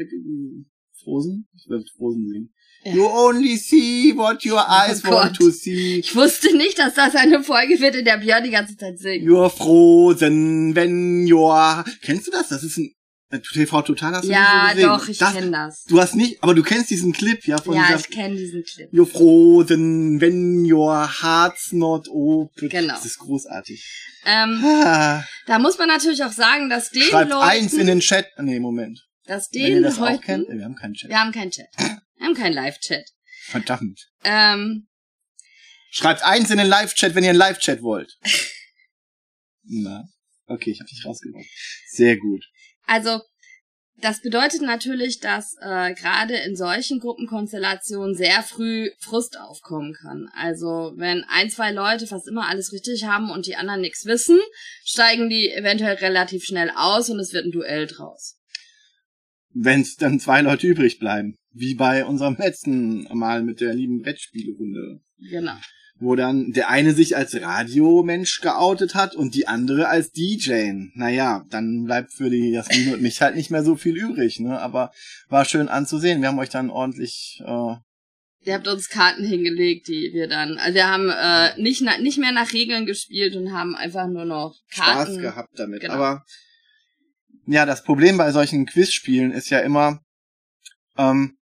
Frozen? 1.02 1.48
Ich 1.56 1.68
will 1.68 1.84
Frozen 1.96 2.28
singen. 2.28 2.54
Ja. 2.84 2.92
You 2.94 3.06
only 3.06 3.56
see 3.56 4.12
what 4.16 4.44
your 4.46 4.64
eyes 4.68 5.02
Oh 5.04 5.10
want 5.10 5.36
to 5.36 5.50
see. 5.50 5.98
Ich 5.98 6.14
wusste 6.14 6.56
nicht, 6.56 6.78
dass 6.78 6.94
das 6.94 7.14
eine 7.16 7.42
Folge 7.42 7.80
wird, 7.80 7.96
in 7.96 8.04
der 8.04 8.18
Björn 8.18 8.44
die 8.44 8.50
ganze 8.50 8.76
Zeit 8.76 8.98
singt. 8.98 9.24
You're 9.26 9.50
frozen 9.50 10.74
when 10.76 11.26
you're... 11.26 11.84
Kennst 12.02 12.26
du 12.28 12.30
das? 12.30 12.48
Das 12.48 12.62
ist 12.62 12.78
ein 12.78 12.94
äh, 13.30 13.40
TV 13.40 13.82
Total 13.82 14.14
hast 14.14 14.24
du 14.24 14.30
Ja, 14.32 14.70
gesehen. 14.72 14.88
doch, 14.88 15.08
ich 15.08 15.18
das, 15.18 15.34
kenne 15.34 15.50
das. 15.50 15.84
Du 15.84 16.00
hast 16.00 16.14
nicht, 16.14 16.42
aber 16.42 16.54
du 16.54 16.62
kennst 16.62 16.88
diesen 16.90 17.12
Clip, 17.12 17.44
ja, 17.46 17.58
von 17.58 17.74
Ja, 17.74 17.94
ich 17.98 18.08
kenne 18.08 18.36
diesen 18.36 18.62
Clip. 18.64 18.90
You're 18.92 19.06
frozen 19.06 20.20
when 20.20 20.64
your 20.72 21.06
heart's 21.22 21.72
not 21.72 22.08
open. 22.08 22.68
Genau. 22.70 22.94
Das 22.94 23.04
ist 23.04 23.18
großartig. 23.18 23.84
Ähm, 24.24 24.62
Ah, 24.64 25.24
da 25.46 25.58
muss 25.58 25.76
man 25.78 25.88
natürlich 25.88 26.22
auch 26.24 26.32
sagen, 26.32 26.70
dass 26.70 26.90
den 26.90 27.02
schreibt 27.02 27.30
Leuten, 27.30 27.42
eins 27.42 27.74
in 27.74 27.86
den 27.86 28.00
Chat. 28.00 28.26
Nee, 28.38 28.60
Moment. 28.60 28.98
dass 29.26 29.48
Wenn 29.52 29.60
ihr 29.62 29.68
den 29.74 29.82
das 29.82 29.96
auch 29.98 30.08
Leuten, 30.10 30.22
kennt. 30.22 30.48
Wir 30.48 30.64
haben 30.64 30.76
keinen 30.76 30.94
Chat. 30.94 31.10
wir 31.10 31.20
haben 31.20 31.32
keinen 31.32 31.50
Chat. 31.50 31.66
Haben 32.28 32.34
keinen 32.34 32.52
Live-Chat. 32.52 33.08
Verdammt. 33.44 34.10
Ähm, 34.22 34.86
Schreibt 35.90 36.22
eins 36.22 36.50
in 36.50 36.58
den 36.58 36.66
Live-Chat, 36.66 37.14
wenn 37.14 37.24
ihr 37.24 37.30
einen 37.30 37.38
Live-Chat 37.38 37.80
wollt. 37.80 38.18
Na, 39.62 40.04
okay, 40.44 40.70
ich 40.70 40.80
habe 40.80 40.90
dich 40.90 41.06
rausgebracht. 41.06 41.46
Sehr 41.86 42.18
gut. 42.18 42.44
Also, 42.84 43.22
das 44.02 44.20
bedeutet 44.20 44.60
natürlich, 44.60 45.20
dass 45.20 45.56
äh, 45.62 45.94
gerade 45.94 46.36
in 46.36 46.54
solchen 46.54 47.00
Gruppenkonstellationen 47.00 48.14
sehr 48.14 48.42
früh 48.42 48.90
Frust 48.98 49.40
aufkommen 49.40 49.94
kann. 49.94 50.28
Also 50.34 50.92
wenn 50.96 51.24
ein, 51.30 51.50
zwei 51.50 51.72
Leute 51.72 52.06
fast 52.06 52.28
immer 52.28 52.46
alles 52.46 52.72
richtig 52.74 53.04
haben 53.04 53.30
und 53.30 53.46
die 53.46 53.56
anderen 53.56 53.80
nichts 53.80 54.04
wissen, 54.04 54.38
steigen 54.84 55.30
die 55.30 55.50
eventuell 55.50 55.96
relativ 55.96 56.44
schnell 56.44 56.70
aus 56.76 57.08
und 57.08 57.18
es 57.18 57.32
wird 57.32 57.46
ein 57.46 57.52
Duell 57.52 57.86
draus. 57.86 58.38
Wenn 59.54 59.80
es 59.80 59.96
dann 59.96 60.20
zwei 60.20 60.42
Leute 60.42 60.66
übrig 60.66 60.98
bleiben. 60.98 61.37
Wie 61.52 61.74
bei 61.74 62.04
unserem 62.04 62.36
letzten 62.36 63.04
Mal 63.16 63.42
mit 63.42 63.60
der 63.60 63.74
lieben 63.74 64.02
Brettspielerunde. 64.02 65.00
Genau 65.18 65.56
wo 66.00 66.14
dann 66.14 66.52
der 66.52 66.68
eine 66.68 66.92
sich 66.94 67.16
als 67.16 67.40
Radiomensch 67.40 68.40
geoutet 68.40 68.94
hat 68.94 69.14
und 69.14 69.34
die 69.34 69.48
andere 69.48 69.88
als 69.88 70.10
DJ. 70.10 70.72
Naja, 70.94 71.44
dann 71.50 71.84
bleibt 71.84 72.12
für 72.12 72.30
die 72.30 72.50
Jasmin 72.50 72.94
und 72.94 73.02
mich 73.02 73.20
halt 73.20 73.34
nicht 73.34 73.50
mehr 73.50 73.64
so 73.64 73.76
viel 73.76 73.96
übrig, 73.96 74.38
ne? 74.40 74.60
Aber 74.60 74.92
war 75.28 75.44
schön 75.44 75.68
anzusehen. 75.68 76.20
Wir 76.20 76.28
haben 76.28 76.38
euch 76.38 76.50
dann 76.50 76.70
ordentlich. 76.70 77.40
Äh, 77.44 77.74
Ihr 78.42 78.54
habt 78.54 78.68
uns 78.68 78.88
Karten 78.88 79.24
hingelegt, 79.24 79.88
die 79.88 80.12
wir 80.12 80.28
dann. 80.28 80.58
Also 80.58 80.74
wir 80.74 80.88
haben 80.88 81.10
äh, 81.10 81.60
nicht, 81.60 81.82
nicht 82.00 82.18
mehr 82.18 82.32
nach 82.32 82.52
Regeln 82.52 82.86
gespielt 82.86 83.34
und 83.34 83.52
haben 83.52 83.74
einfach 83.74 84.06
nur 84.06 84.24
noch 84.24 84.54
Karten. 84.70 85.14
Spaß 85.14 85.18
gehabt 85.18 85.58
damit. 85.58 85.80
Genau. 85.80 85.94
Aber 85.94 86.24
ja, 87.46 87.66
das 87.66 87.82
Problem 87.82 88.16
bei 88.16 88.30
solchen 88.30 88.66
Quizspielen 88.66 89.32
ist 89.32 89.50
ja 89.50 89.58
immer, 89.58 90.00
ähm, 90.96 91.37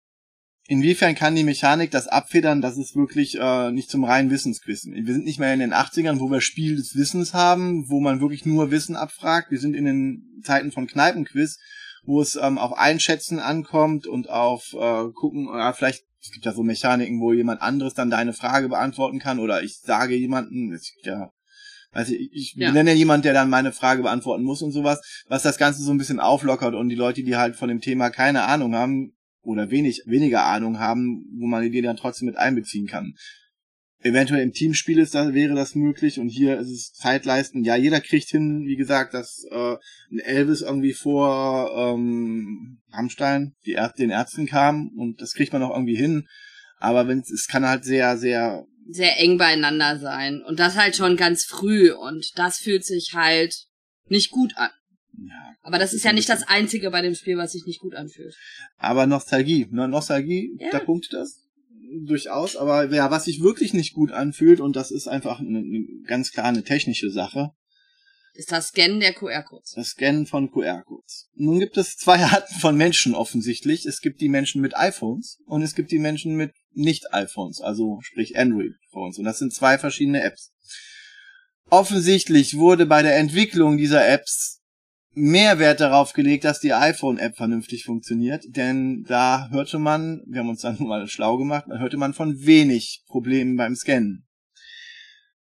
Inwiefern 0.71 1.15
kann 1.15 1.35
die 1.35 1.43
Mechanik 1.43 1.91
das 1.91 2.07
abfedern, 2.07 2.61
dass 2.61 2.77
es 2.77 2.95
wirklich 2.95 3.37
äh, 3.37 3.71
nicht 3.71 3.89
zum 3.89 4.05
reinen 4.05 4.31
Wissensquiz 4.31 4.85
Wir 4.85 5.13
sind 5.13 5.25
nicht 5.25 5.37
mehr 5.37 5.53
in 5.53 5.59
den 5.59 5.73
80ern, 5.73 6.21
wo 6.21 6.31
wir 6.31 6.39
Spiel 6.39 6.77
des 6.77 6.95
Wissens 6.95 7.33
haben, 7.33 7.89
wo 7.89 7.99
man 7.99 8.21
wirklich 8.21 8.45
nur 8.45 8.71
Wissen 8.71 8.95
abfragt. 8.95 9.51
Wir 9.51 9.59
sind 9.59 9.75
in 9.75 9.83
den 9.83 10.41
Zeiten 10.45 10.71
von 10.71 10.87
Kneipenquiz, 10.87 11.59
wo 12.05 12.21
es 12.21 12.37
ähm, 12.37 12.57
auf 12.57 12.77
Einschätzen 12.77 13.39
ankommt 13.39 14.07
und 14.07 14.29
auf 14.29 14.71
äh, 14.71 15.11
gucken, 15.13 15.49
äh, 15.53 15.73
vielleicht, 15.73 16.05
es 16.21 16.31
gibt 16.31 16.45
ja 16.45 16.53
so 16.53 16.63
Mechaniken, 16.63 17.19
wo 17.19 17.33
jemand 17.33 17.61
anderes 17.61 17.93
dann 17.93 18.09
deine 18.09 18.31
Frage 18.31 18.69
beantworten 18.69 19.19
kann 19.19 19.39
oder 19.39 19.63
ich 19.63 19.81
sage 19.81 20.15
jemanden, 20.15 20.71
es 20.71 20.93
gibt 20.93 21.05
ja 21.05 21.33
also 21.91 22.13
ich, 22.13 22.29
ich 22.31 22.53
ja. 22.55 22.71
nenne 22.71 22.91
ja 22.91 22.95
jemand, 22.95 23.25
der 23.25 23.33
dann 23.33 23.49
meine 23.49 23.73
Frage 23.73 24.03
beantworten 24.03 24.45
muss 24.45 24.61
und 24.61 24.71
sowas, 24.71 25.01
was 25.27 25.43
das 25.43 25.57
Ganze 25.57 25.83
so 25.83 25.91
ein 25.91 25.97
bisschen 25.97 26.21
auflockert 26.21 26.75
und 26.75 26.87
die 26.87 26.95
Leute, 26.95 27.23
die 27.23 27.35
halt 27.35 27.57
von 27.57 27.67
dem 27.67 27.81
Thema 27.81 28.09
keine 28.09 28.43
Ahnung 28.43 28.73
haben, 28.73 29.11
oder 29.43 29.71
wenig, 29.71 30.03
weniger 30.05 30.45
Ahnung 30.45 30.79
haben, 30.79 31.25
wo 31.37 31.47
man 31.47 31.69
die 31.69 31.81
dann 31.81 31.97
trotzdem 31.97 32.27
mit 32.27 32.37
einbeziehen 32.37 32.87
kann. 32.87 33.15
Eventuell 34.03 34.41
im 34.41 34.51
Teamspiel 34.51 34.97
ist 34.97 35.13
das, 35.13 35.33
wäre 35.33 35.53
das 35.53 35.75
möglich 35.75 36.19
und 36.19 36.29
hier 36.29 36.57
ist 36.57 36.69
es 36.69 36.93
Zeitleisten. 36.93 37.63
Ja, 37.63 37.75
jeder 37.75 38.01
kriegt 38.01 38.29
hin, 38.29 38.65
wie 38.65 38.75
gesagt, 38.75 39.13
dass 39.13 39.45
äh, 39.51 39.75
ein 40.11 40.19
Elvis 40.19 40.61
irgendwie 40.61 40.93
vor 40.93 41.71
ähm, 41.75 42.81
Rammstein, 42.91 43.53
die 43.65 43.73
Erd 43.73 43.99
den 43.99 44.09
Ärzten 44.09 44.47
kam 44.47 44.89
und 44.97 45.21
das 45.21 45.33
kriegt 45.33 45.53
man 45.53 45.61
auch 45.61 45.75
irgendwie 45.75 45.95
hin. 45.95 46.27
Aber 46.79 47.07
wenn 47.07 47.19
es 47.19 47.47
kann 47.47 47.67
halt 47.67 47.85
sehr, 47.85 48.17
sehr 48.17 48.65
sehr 48.89 49.19
eng 49.19 49.37
beieinander 49.37 49.99
sein 49.99 50.41
und 50.41 50.59
das 50.59 50.75
halt 50.75 50.95
schon 50.95 51.15
ganz 51.15 51.45
früh 51.45 51.91
und 51.91 52.37
das 52.37 52.57
fühlt 52.57 52.83
sich 52.83 53.11
halt 53.13 53.67
nicht 54.07 54.31
gut 54.31 54.57
an. 54.57 54.71
Ja, 55.27 55.55
aber 55.61 55.77
das 55.77 55.93
ist 55.93 56.03
ja 56.03 56.13
nicht 56.13 56.29
das 56.29 56.43
Einzige 56.43 56.89
bei 56.89 57.01
dem 57.01 57.15
Spiel, 57.15 57.37
was 57.37 57.51
sich 57.51 57.65
nicht 57.65 57.79
gut 57.79 57.95
anfühlt. 57.95 58.35
Aber 58.77 59.05
Nostalgie, 59.05 59.67
ne? 59.69 59.87
Nostalgie, 59.87 60.55
ja. 60.59 60.69
da 60.71 60.79
punktet 60.79 61.13
das 61.13 61.43
durchaus. 62.05 62.55
Aber 62.55 62.91
ja, 62.91 63.11
was 63.11 63.25
sich 63.25 63.41
wirklich 63.41 63.73
nicht 63.73 63.93
gut 63.93 64.11
anfühlt, 64.11 64.59
und 64.59 64.75
das 64.75 64.91
ist 64.91 65.07
einfach 65.07 65.39
eine, 65.39 65.59
eine 65.59 65.85
ganz 66.07 66.31
klar 66.31 66.45
eine 66.45 66.63
technische 66.63 67.11
Sache, 67.11 67.51
ist 68.33 68.51
das 68.51 68.67
Scannen 68.67 69.01
der 69.01 69.13
QR-Codes. 69.13 69.73
Das 69.75 69.89
Scannen 69.89 70.25
von 70.25 70.51
QR-Codes. 70.51 71.29
Nun 71.35 71.59
gibt 71.59 71.77
es 71.77 71.97
zwei 71.97 72.17
Arten 72.23 72.59
von 72.59 72.77
Menschen 72.77 73.13
offensichtlich. 73.13 73.85
Es 73.85 73.99
gibt 73.99 74.21
die 74.21 74.29
Menschen 74.29 74.61
mit 74.61 74.75
iPhones 74.75 75.39
und 75.45 75.61
es 75.61 75.75
gibt 75.75 75.91
die 75.91 75.99
Menschen 75.99 76.35
mit 76.35 76.53
nicht-iPhones, 76.71 77.59
also 77.59 77.99
sprich 78.01 78.37
Android-Phones. 78.37 79.17
Und 79.17 79.25
das 79.25 79.39
sind 79.39 79.53
zwei 79.53 79.77
verschiedene 79.77 80.23
Apps. 80.23 80.53
Offensichtlich 81.69 82.55
wurde 82.55 82.85
bei 82.85 83.01
der 83.01 83.17
Entwicklung 83.17 83.77
dieser 83.77 84.07
Apps 84.07 84.60
mehr 85.13 85.59
Wert 85.59 85.79
darauf 85.79 86.13
gelegt, 86.13 86.43
dass 86.43 86.59
die 86.59 86.73
iPhone-App 86.73 87.35
vernünftig 87.35 87.83
funktioniert, 87.83 88.43
denn 88.47 89.03
da 89.07 89.49
hörte 89.49 89.79
man, 89.79 90.21
wir 90.27 90.39
haben 90.39 90.49
uns 90.49 90.61
dann 90.61 90.77
mal 90.79 91.07
schlau 91.07 91.37
gemacht, 91.37 91.65
da 91.67 91.79
hörte 91.79 91.97
man 91.97 92.13
von 92.13 92.45
wenig 92.45 93.03
Problemen 93.07 93.57
beim 93.57 93.75
Scannen. 93.75 94.27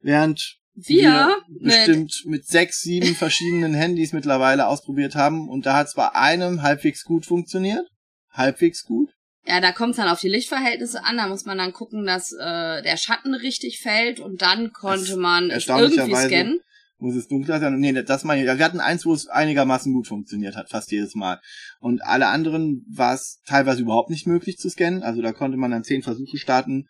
Während 0.00 0.58
wir, 0.74 1.36
wir 1.48 1.60
bestimmt 1.60 2.22
mit 2.26 2.46
sechs, 2.46 2.82
sieben 2.82 3.14
verschiedenen 3.14 3.74
Handys 3.74 4.12
mittlerweile 4.12 4.68
ausprobiert 4.68 5.16
haben 5.16 5.48
und 5.48 5.66
da 5.66 5.74
hat 5.74 5.88
es 5.88 5.94
bei 5.94 6.14
einem 6.14 6.62
halbwegs 6.62 7.04
gut 7.04 7.26
funktioniert, 7.26 7.86
halbwegs 8.30 8.84
gut. 8.84 9.10
Ja, 9.44 9.60
da 9.60 9.72
kommt 9.72 9.92
es 9.92 9.96
dann 9.96 10.08
auf 10.08 10.20
die 10.20 10.28
Lichtverhältnisse 10.28 11.04
an. 11.04 11.16
Da 11.16 11.26
muss 11.26 11.46
man 11.46 11.56
dann 11.56 11.72
gucken, 11.72 12.04
dass 12.04 12.32
äh, 12.32 12.82
der 12.82 12.98
Schatten 12.98 13.34
richtig 13.34 13.80
fällt 13.80 14.20
und 14.20 14.42
dann 14.42 14.72
konnte 14.72 15.16
man 15.16 15.50
es 15.50 15.66
irgendwie 15.66 16.14
scannen 16.14 16.60
muss 16.98 17.14
es 17.14 17.28
dunkler 17.28 17.60
sein. 17.60 17.78
Nee, 17.78 17.92
das 18.02 18.24
meine 18.24 18.40
ich. 18.40 18.58
Wir 18.58 18.64
hatten 18.64 18.80
eins, 18.80 19.06
wo 19.06 19.12
es 19.12 19.28
einigermaßen 19.28 19.92
gut 19.92 20.08
funktioniert 20.08 20.56
hat, 20.56 20.70
fast 20.70 20.90
jedes 20.90 21.14
Mal. 21.14 21.40
Und 21.80 22.02
alle 22.02 22.28
anderen 22.28 22.84
war 22.90 23.14
es 23.14 23.40
teilweise 23.46 23.82
überhaupt 23.82 24.10
nicht 24.10 24.26
möglich 24.26 24.58
zu 24.58 24.68
scannen. 24.68 25.02
Also 25.02 25.22
da 25.22 25.32
konnte 25.32 25.56
man 25.56 25.70
dann 25.70 25.84
zehn 25.84 26.02
Versuche 26.02 26.38
starten 26.38 26.88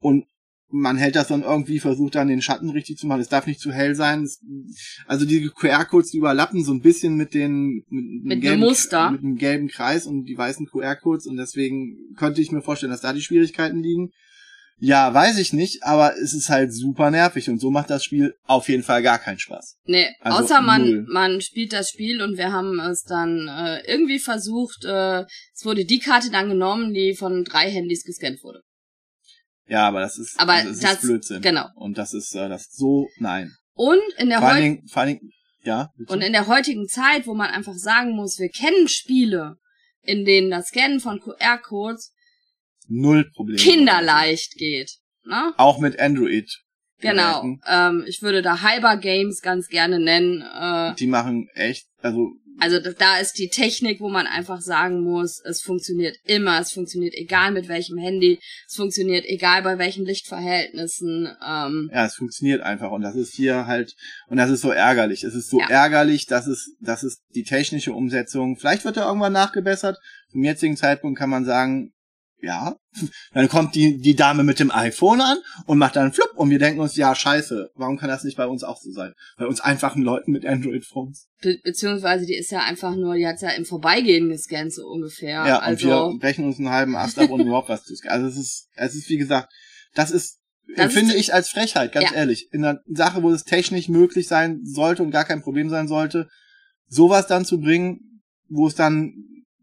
und 0.00 0.26
man 0.70 0.98
hält 0.98 1.16
das 1.16 1.28
dann 1.28 1.42
irgendwie, 1.42 1.78
versucht 1.78 2.14
dann 2.14 2.28
den 2.28 2.42
Schatten 2.42 2.68
richtig 2.70 2.98
zu 2.98 3.06
machen. 3.06 3.20
Es 3.20 3.28
darf 3.28 3.46
nicht 3.46 3.60
zu 3.60 3.72
hell 3.72 3.94
sein. 3.94 4.28
also 5.06 5.24
die 5.24 5.48
QR-Codes, 5.48 6.10
die 6.10 6.18
überlappen 6.18 6.62
so 6.62 6.72
ein 6.72 6.82
bisschen 6.82 7.16
mit 7.16 7.34
den 7.34 7.84
mit, 7.88 8.24
mit 8.24 8.40
gelben, 8.42 8.60
Muster. 8.60 9.10
mit 9.10 9.22
dem 9.22 9.36
gelben 9.36 9.68
Kreis 9.68 10.06
und 10.06 10.24
die 10.24 10.36
weißen 10.36 10.66
QR-Codes 10.66 11.26
und 11.26 11.36
deswegen 11.36 12.14
könnte 12.16 12.42
ich 12.42 12.52
mir 12.52 12.62
vorstellen, 12.62 12.92
dass 12.92 13.00
da 13.00 13.12
die 13.12 13.22
Schwierigkeiten 13.22 13.82
liegen. 13.82 14.12
Ja, 14.80 15.12
weiß 15.12 15.38
ich 15.38 15.52
nicht, 15.52 15.82
aber 15.82 16.16
es 16.16 16.32
ist 16.32 16.50
halt 16.50 16.72
super 16.72 17.10
nervig 17.10 17.50
und 17.50 17.58
so 17.58 17.70
macht 17.70 17.90
das 17.90 18.04
Spiel 18.04 18.34
auf 18.44 18.68
jeden 18.68 18.84
Fall 18.84 19.02
gar 19.02 19.18
keinen 19.18 19.40
Spaß. 19.40 19.76
Nee, 19.84 20.08
also 20.20 20.44
außer 20.44 20.60
man, 20.60 21.04
man 21.10 21.40
spielt 21.40 21.72
das 21.72 21.88
Spiel 21.88 22.22
und 22.22 22.38
wir 22.38 22.52
haben 22.52 22.78
es 22.78 23.02
dann 23.02 23.48
äh, 23.48 23.80
irgendwie 23.90 24.20
versucht, 24.20 24.84
äh, 24.84 25.22
es 25.52 25.64
wurde 25.64 25.84
die 25.84 25.98
Karte 25.98 26.30
dann 26.30 26.48
genommen, 26.48 26.94
die 26.94 27.16
von 27.16 27.42
drei 27.42 27.70
Handys 27.70 28.04
gescannt 28.04 28.42
wurde. 28.44 28.62
Ja, 29.66 29.88
aber 29.88 30.00
das 30.00 30.16
ist, 30.16 30.38
aber 30.38 30.54
also, 30.54 30.70
das, 30.70 30.80
das 30.80 30.92
ist 30.94 31.00
Blödsinn. 31.02 31.42
Genau. 31.42 31.66
Und 31.74 31.98
das 31.98 32.14
ist 32.14 32.34
äh, 32.34 32.48
das 32.48 32.68
so, 32.70 33.08
nein. 33.18 33.52
Und 33.74 34.00
in 34.16 34.28
der 34.28 34.38
vor 34.38 34.48
allen 34.48 34.62
Dingen, 34.62 34.88
vor 34.88 35.02
allen 35.02 35.18
Dingen, 35.18 35.32
ja. 35.62 35.90
Bitte? 35.96 36.12
Und 36.12 36.22
in 36.22 36.32
der 36.32 36.46
heutigen 36.46 36.86
Zeit, 36.86 37.26
wo 37.26 37.34
man 37.34 37.50
einfach 37.50 37.74
sagen 37.74 38.12
muss, 38.12 38.38
wir 38.38 38.48
kennen 38.48 38.88
Spiele, 38.88 39.56
in 40.02 40.24
denen 40.24 40.50
das 40.50 40.68
Scannen 40.68 41.00
von 41.00 41.20
QR-Codes 41.20 42.12
null 42.88 43.30
Probleme. 43.34 43.58
Kinderleicht 43.58 44.54
geht. 44.56 44.98
Ne? 45.24 45.52
Auch 45.56 45.78
mit 45.78 46.00
Android. 46.00 46.50
Genau. 47.00 47.44
Ähm, 47.66 48.04
ich 48.06 48.22
würde 48.22 48.42
da 48.42 48.62
Hyper 48.62 48.96
Games 48.96 49.40
ganz 49.40 49.68
gerne 49.68 50.00
nennen. 50.00 50.42
Äh, 50.42 50.94
die 50.96 51.06
machen 51.06 51.48
echt, 51.54 51.86
also. 52.02 52.32
Also 52.60 52.80
da 52.80 53.18
ist 53.18 53.38
die 53.38 53.50
Technik, 53.50 54.00
wo 54.00 54.08
man 54.08 54.26
einfach 54.26 54.60
sagen 54.60 55.04
muss, 55.04 55.40
es 55.44 55.62
funktioniert 55.62 56.16
immer, 56.24 56.58
es 56.58 56.72
funktioniert 56.72 57.14
egal 57.14 57.52
mit 57.52 57.68
welchem 57.68 57.98
Handy, 57.98 58.40
es 58.66 58.74
funktioniert 58.74 59.24
egal 59.26 59.62
bei 59.62 59.78
welchen 59.78 60.04
Lichtverhältnissen. 60.04 61.28
Ähm, 61.46 61.88
ja, 61.94 62.06
es 62.06 62.16
funktioniert 62.16 62.62
einfach 62.62 62.90
und 62.90 63.02
das 63.02 63.14
ist 63.14 63.32
hier 63.32 63.68
halt 63.68 63.94
und 64.26 64.38
das 64.38 64.50
ist 64.50 64.62
so 64.62 64.72
ärgerlich. 64.72 65.22
Es 65.22 65.36
ist 65.36 65.50
so 65.50 65.60
ja. 65.60 65.68
ärgerlich, 65.68 66.26
dass 66.26 66.48
es, 66.48 66.74
dass 66.80 67.04
es 67.04 67.22
die 67.32 67.44
technische 67.44 67.92
Umsetzung. 67.92 68.56
Vielleicht 68.56 68.84
wird 68.84 68.96
da 68.96 69.06
irgendwann 69.06 69.34
nachgebessert. 69.34 69.96
Zum 70.32 70.42
jetzigen 70.42 70.76
Zeitpunkt 70.76 71.16
kann 71.16 71.30
man 71.30 71.44
sagen, 71.44 71.92
ja. 72.40 72.76
Dann 73.32 73.48
kommt 73.48 73.74
die, 73.74 73.98
die 73.98 74.14
Dame 74.14 74.44
mit 74.44 74.58
dem 74.58 74.70
iPhone 74.70 75.20
an 75.20 75.38
und 75.66 75.78
macht 75.78 75.96
dann 75.96 76.12
Flup 76.12 76.32
und 76.36 76.50
wir 76.50 76.58
denken 76.58 76.80
uns, 76.80 76.96
ja, 76.96 77.14
scheiße, 77.14 77.70
warum 77.74 77.98
kann 77.98 78.08
das 78.08 78.24
nicht 78.24 78.36
bei 78.36 78.46
uns 78.46 78.62
auch 78.64 78.80
so 78.80 78.90
sein? 78.92 79.14
Bei 79.36 79.46
uns 79.46 79.60
einfachen 79.60 80.02
Leuten 80.02 80.32
mit 80.32 80.46
Android-Phones. 80.46 81.28
Be 81.40 81.58
beziehungsweise 81.62 82.26
die 82.26 82.36
ist 82.36 82.50
ja 82.50 82.60
einfach 82.60 82.94
nur, 82.94 83.16
die 83.16 83.26
hat's 83.26 83.42
ja 83.42 83.50
im 83.50 83.64
Vorbeigehen 83.64 84.28
gescannt, 84.28 84.72
so 84.72 84.86
ungefähr. 84.86 85.46
Ja, 85.46 85.58
also 85.58 86.06
und 86.06 86.14
wir 86.14 86.18
brechen 86.20 86.44
uns 86.44 86.58
einen 86.58 86.70
halben 86.70 86.96
Ast 86.96 87.18
ab, 87.18 87.30
um 87.30 87.40
überhaupt 87.46 87.68
was 87.68 87.84
zu 87.84 87.94
scannen. 87.96 88.24
Also 88.24 88.38
es 88.38 88.46
ist, 88.46 88.68
es 88.74 88.94
ist, 88.94 89.08
wie 89.08 89.18
gesagt, 89.18 89.52
das 89.94 90.10
ist, 90.10 90.38
das 90.76 90.86
empfinde 90.86 91.14
ich 91.14 91.32
als 91.34 91.48
Frechheit, 91.48 91.92
ganz 91.92 92.10
ja. 92.10 92.16
ehrlich. 92.16 92.48
In 92.52 92.64
einer 92.64 92.80
Sache, 92.86 93.22
wo 93.22 93.30
es 93.30 93.44
technisch 93.44 93.88
möglich 93.88 94.28
sein 94.28 94.60
sollte 94.64 95.02
und 95.02 95.10
gar 95.10 95.24
kein 95.24 95.42
Problem 95.42 95.70
sein 95.70 95.88
sollte, 95.88 96.28
sowas 96.88 97.26
dann 97.26 97.44
zu 97.44 97.60
bringen, 97.60 98.22
wo 98.48 98.66
es 98.66 98.74
dann 98.74 99.14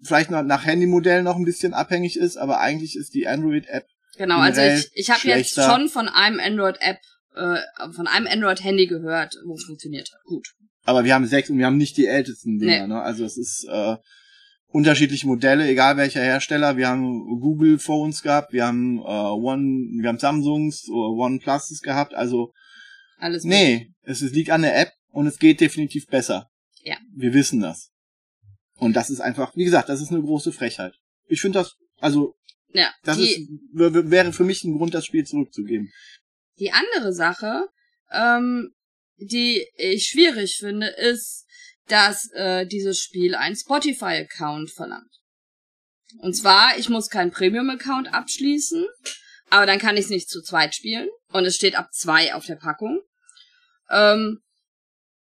vielleicht 0.05 0.31
noch 0.31 0.43
nach 0.43 0.65
Handymodell 0.65 1.24
noch 1.24 1.35
ein 1.35 1.45
bisschen 1.45 1.74
abhängig 1.74 2.17
ist, 2.17 2.38
aber 2.38 2.59
eigentlich 2.59 2.95
ist 2.95 3.13
die 3.13 3.27
Android-App. 3.27 3.85
Genau, 4.17 4.39
also 4.39 4.62
ich, 4.62 4.89
ich 4.93 5.09
habe 5.09 5.27
jetzt 5.27 5.55
schon 5.55 5.89
von 5.89 6.07
einem 6.07 6.39
Android-App, 6.39 7.00
äh, 7.35 7.57
von 7.93 8.07
einem 8.07 8.27
Android-Handy 8.27 8.88
gehört, 8.88 9.35
wo 9.45 9.55
es 9.55 9.65
funktioniert 9.65 10.09
hat. 10.13 10.21
Gut. 10.24 10.47
Aber 10.83 11.03
wir 11.03 11.13
haben 11.13 11.25
sechs 11.25 11.50
und 11.50 11.57
wir 11.57 11.65
haben 11.65 11.77
nicht 11.77 11.97
die 11.97 12.05
ältesten 12.05 12.59
Dinger, 12.59 12.88
nee. 12.88 12.93
ne? 12.93 13.01
Also 13.01 13.25
es 13.25 13.38
ist, 13.38 13.67
äh, 13.69 13.97
unterschiedliche 14.75 15.25
Modelle, 15.25 15.69
egal 15.69 15.95
welcher 15.95 16.21
Hersteller. 16.21 16.75
Wir 16.75 16.89
haben 16.89 17.39
Google 17.39 17.79
Phones 17.79 18.21
gehabt, 18.21 18.51
wir 18.51 18.67
haben 18.67 18.97
äh, 19.00 19.01
One, 19.01 20.01
wir 20.01 20.09
haben 20.09 20.19
Samsungs 20.19 20.89
oder 20.89 21.12
OnePluses 21.12 21.81
gehabt. 21.81 22.13
Also 22.13 22.51
Alles 23.17 23.45
nee, 23.45 23.93
es, 24.01 24.21
es 24.21 24.33
liegt 24.33 24.50
an 24.50 24.63
der 24.63 24.77
App 24.77 24.91
und 25.12 25.27
es 25.27 25.39
geht 25.39 25.62
definitiv 25.62 26.07
besser. 26.07 26.50
Ja. 26.83 26.97
Wir 27.15 27.33
wissen 27.33 27.62
das. 27.62 27.93
Und 28.77 28.94
das 28.96 29.10
ist 29.10 29.22
einfach, 29.22 29.55
wie 29.55 29.65
gesagt, 29.65 29.89
das 29.89 30.01
ist 30.01 30.12
eine 30.12 30.22
große 30.22 30.51
Frechheit. 30.51 30.94
Ich 31.27 31.41
finde 31.41 31.60
das, 31.60 31.75
also 32.00 32.36
Ja, 32.74 32.94
das 33.03 33.17
ist, 33.20 33.39
wäre 33.72 34.34
für 34.34 34.44
mich 34.44 34.63
ein 34.63 34.77
Grund, 34.77 34.94
das 34.94 35.05
Spiel 35.05 35.25
zurückzugeben. 35.25 35.91
die 36.60 36.72
andere 36.72 37.13
Sache, 37.13 37.67
ähm, 38.12 38.74
die 39.17 39.65
ich 39.77 40.08
schwierig 40.08 40.58
finde, 40.58 40.88
ist, 40.88 41.46
dass 41.88 42.29
äh, 42.34 42.65
dieses 42.65 43.00
Spiel 43.00 43.36
einen 43.36 43.55
Spotify-Account 43.55 44.72
verlangt. 44.72 45.12
Und 46.20 46.34
zwar, 46.36 46.77
ich 46.77 46.89
muss 46.89 47.10
keinen 47.10 47.32
Premium-Account 47.32 48.13
abschließen, 48.13 48.86
aber 49.50 49.65
dann 49.65 49.79
kann 49.79 49.96
ich 49.98 50.05
es 50.05 50.10
nicht 50.10 50.29
zu 50.29 50.41
zweit 50.41 50.74
spielen. 50.75 51.08
Und 51.32 51.46
es 51.46 51.55
steht 51.55 51.75
ab 51.75 51.94
zwei 51.94 52.34
auf 52.34 52.46
der 52.46 52.55
Packung. 52.55 53.01
Ähm, 53.89 54.41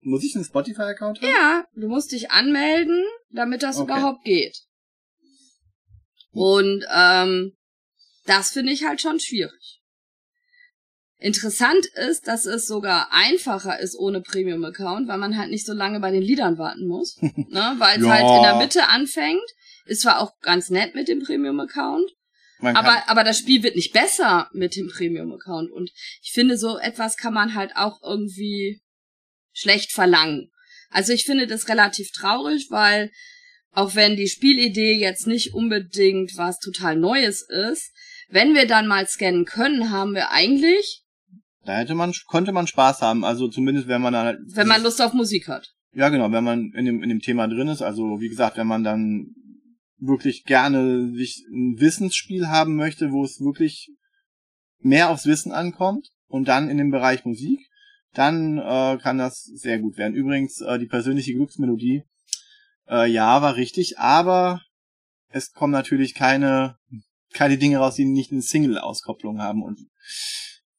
Muss 0.00 0.24
ich 0.24 0.34
einen 0.34 0.44
Spotify-Account 0.44 1.20
haben? 1.20 1.28
Ja, 1.28 1.64
du 1.74 1.88
musst 1.88 2.12
dich 2.12 2.30
anmelden, 2.30 3.04
damit 3.32 3.62
das 3.62 3.76
Okay. 3.78 3.84
überhaupt 3.84 4.24
geht. 4.24 4.56
Und 6.30 6.84
ähm, 6.94 7.52
das 8.26 8.50
finde 8.52 8.72
ich 8.72 8.84
halt 8.84 9.00
schon 9.00 9.20
schwierig. 9.20 9.80
Interessant 11.18 11.86
ist, 12.08 12.26
dass 12.26 12.46
es 12.46 12.66
sogar 12.66 13.12
einfacher 13.12 13.78
ist 13.78 13.96
ohne 13.96 14.20
Premium-Account, 14.22 15.06
weil 15.08 15.18
man 15.18 15.38
halt 15.38 15.50
nicht 15.50 15.64
so 15.66 15.72
lange 15.72 16.00
bei 16.00 16.10
den 16.10 16.22
Liedern 16.22 16.58
warten 16.58 16.86
muss. 16.88 17.16
ne? 17.20 17.74
Weil 17.78 18.00
es 18.00 18.06
Ja. 18.06 18.12
halt 18.12 18.30
in 18.36 18.42
der 18.42 18.56
Mitte 18.56 18.88
anfängt. 18.88 19.42
Ist 19.84 20.02
zwar 20.02 20.20
auch 20.20 20.38
ganz 20.40 20.70
nett 20.70 20.94
mit 20.94 21.08
dem 21.08 21.20
Premium-Account, 21.22 22.08
aber, 22.60 23.08
aber 23.08 23.24
das 23.24 23.38
Spiel 23.38 23.64
wird 23.64 23.74
nicht 23.74 23.92
besser 23.92 24.48
mit 24.52 24.76
dem 24.76 24.86
Premium-Account. 24.88 25.72
Und 25.72 25.90
ich 26.22 26.30
finde, 26.32 26.56
so 26.56 26.78
etwas 26.78 27.16
kann 27.16 27.34
man 27.34 27.54
halt 27.54 27.72
auch 27.74 28.00
irgendwie 28.02 28.80
schlecht 29.52 29.90
verlangen. 29.92 30.52
Also 30.92 31.12
ich 31.12 31.24
finde 31.24 31.46
das 31.46 31.68
relativ 31.68 32.10
traurig, 32.12 32.68
weil 32.70 33.10
auch 33.72 33.94
wenn 33.94 34.16
die 34.16 34.28
Spielidee 34.28 34.98
jetzt 34.98 35.26
nicht 35.26 35.54
unbedingt 35.54 36.36
was 36.36 36.58
total 36.58 36.96
Neues 36.96 37.42
ist, 37.48 37.92
wenn 38.28 38.54
wir 38.54 38.66
dann 38.66 38.86
mal 38.86 39.06
scannen 39.06 39.44
können, 39.44 39.90
haben 39.90 40.14
wir 40.14 40.30
eigentlich, 40.30 41.02
da 41.64 41.78
hätte 41.78 41.94
man, 41.94 42.12
konnte 42.26 42.52
man 42.52 42.66
Spaß 42.66 43.02
haben. 43.02 43.24
Also 43.24 43.48
zumindest, 43.48 43.88
wenn 43.88 44.02
man 44.02 44.12
dann 44.12 44.26
halt, 44.26 44.38
wenn 44.54 44.68
man 44.68 44.82
Lust 44.82 45.00
auf 45.00 45.12
Musik 45.12 45.48
hat. 45.48 45.72
Ja, 45.94 46.08
genau, 46.08 46.32
wenn 46.32 46.44
man 46.44 46.72
in 46.74 46.86
dem, 46.86 47.02
in 47.02 47.08
dem 47.08 47.20
Thema 47.20 47.46
drin 47.46 47.68
ist. 47.68 47.82
Also, 47.82 48.20
wie 48.20 48.28
gesagt, 48.28 48.56
wenn 48.56 48.66
man 48.66 48.82
dann 48.82 49.34
wirklich 49.98 50.44
gerne 50.44 51.12
sich 51.14 51.44
ein 51.52 51.78
Wissensspiel 51.78 52.48
haben 52.48 52.74
möchte, 52.76 53.12
wo 53.12 53.24
es 53.24 53.40
wirklich 53.40 53.90
mehr 54.80 55.10
aufs 55.10 55.26
Wissen 55.26 55.52
ankommt 55.52 56.08
und 56.26 56.48
dann 56.48 56.68
in 56.68 56.78
dem 56.78 56.90
Bereich 56.90 57.24
Musik, 57.24 57.60
dann 58.14 58.58
äh, 58.58 58.98
kann 59.02 59.18
das 59.18 59.42
sehr 59.42 59.78
gut 59.78 59.96
werden. 59.96 60.14
Übrigens, 60.14 60.60
äh, 60.60 60.78
die 60.78 60.86
persönliche 60.86 61.32
Glücksmelodie, 61.34 62.02
äh, 62.88 63.10
ja, 63.10 63.40
war 63.42 63.56
richtig, 63.56 63.98
aber 63.98 64.60
es 65.28 65.52
kommen 65.52 65.72
natürlich 65.72 66.14
keine, 66.14 66.76
keine 67.32 67.58
Dinge 67.58 67.78
raus, 67.78 67.94
die 67.94 68.04
nicht 68.04 68.32
eine 68.32 68.42
Single-Auskopplung 68.42 69.40
haben 69.40 69.62
und 69.62 69.80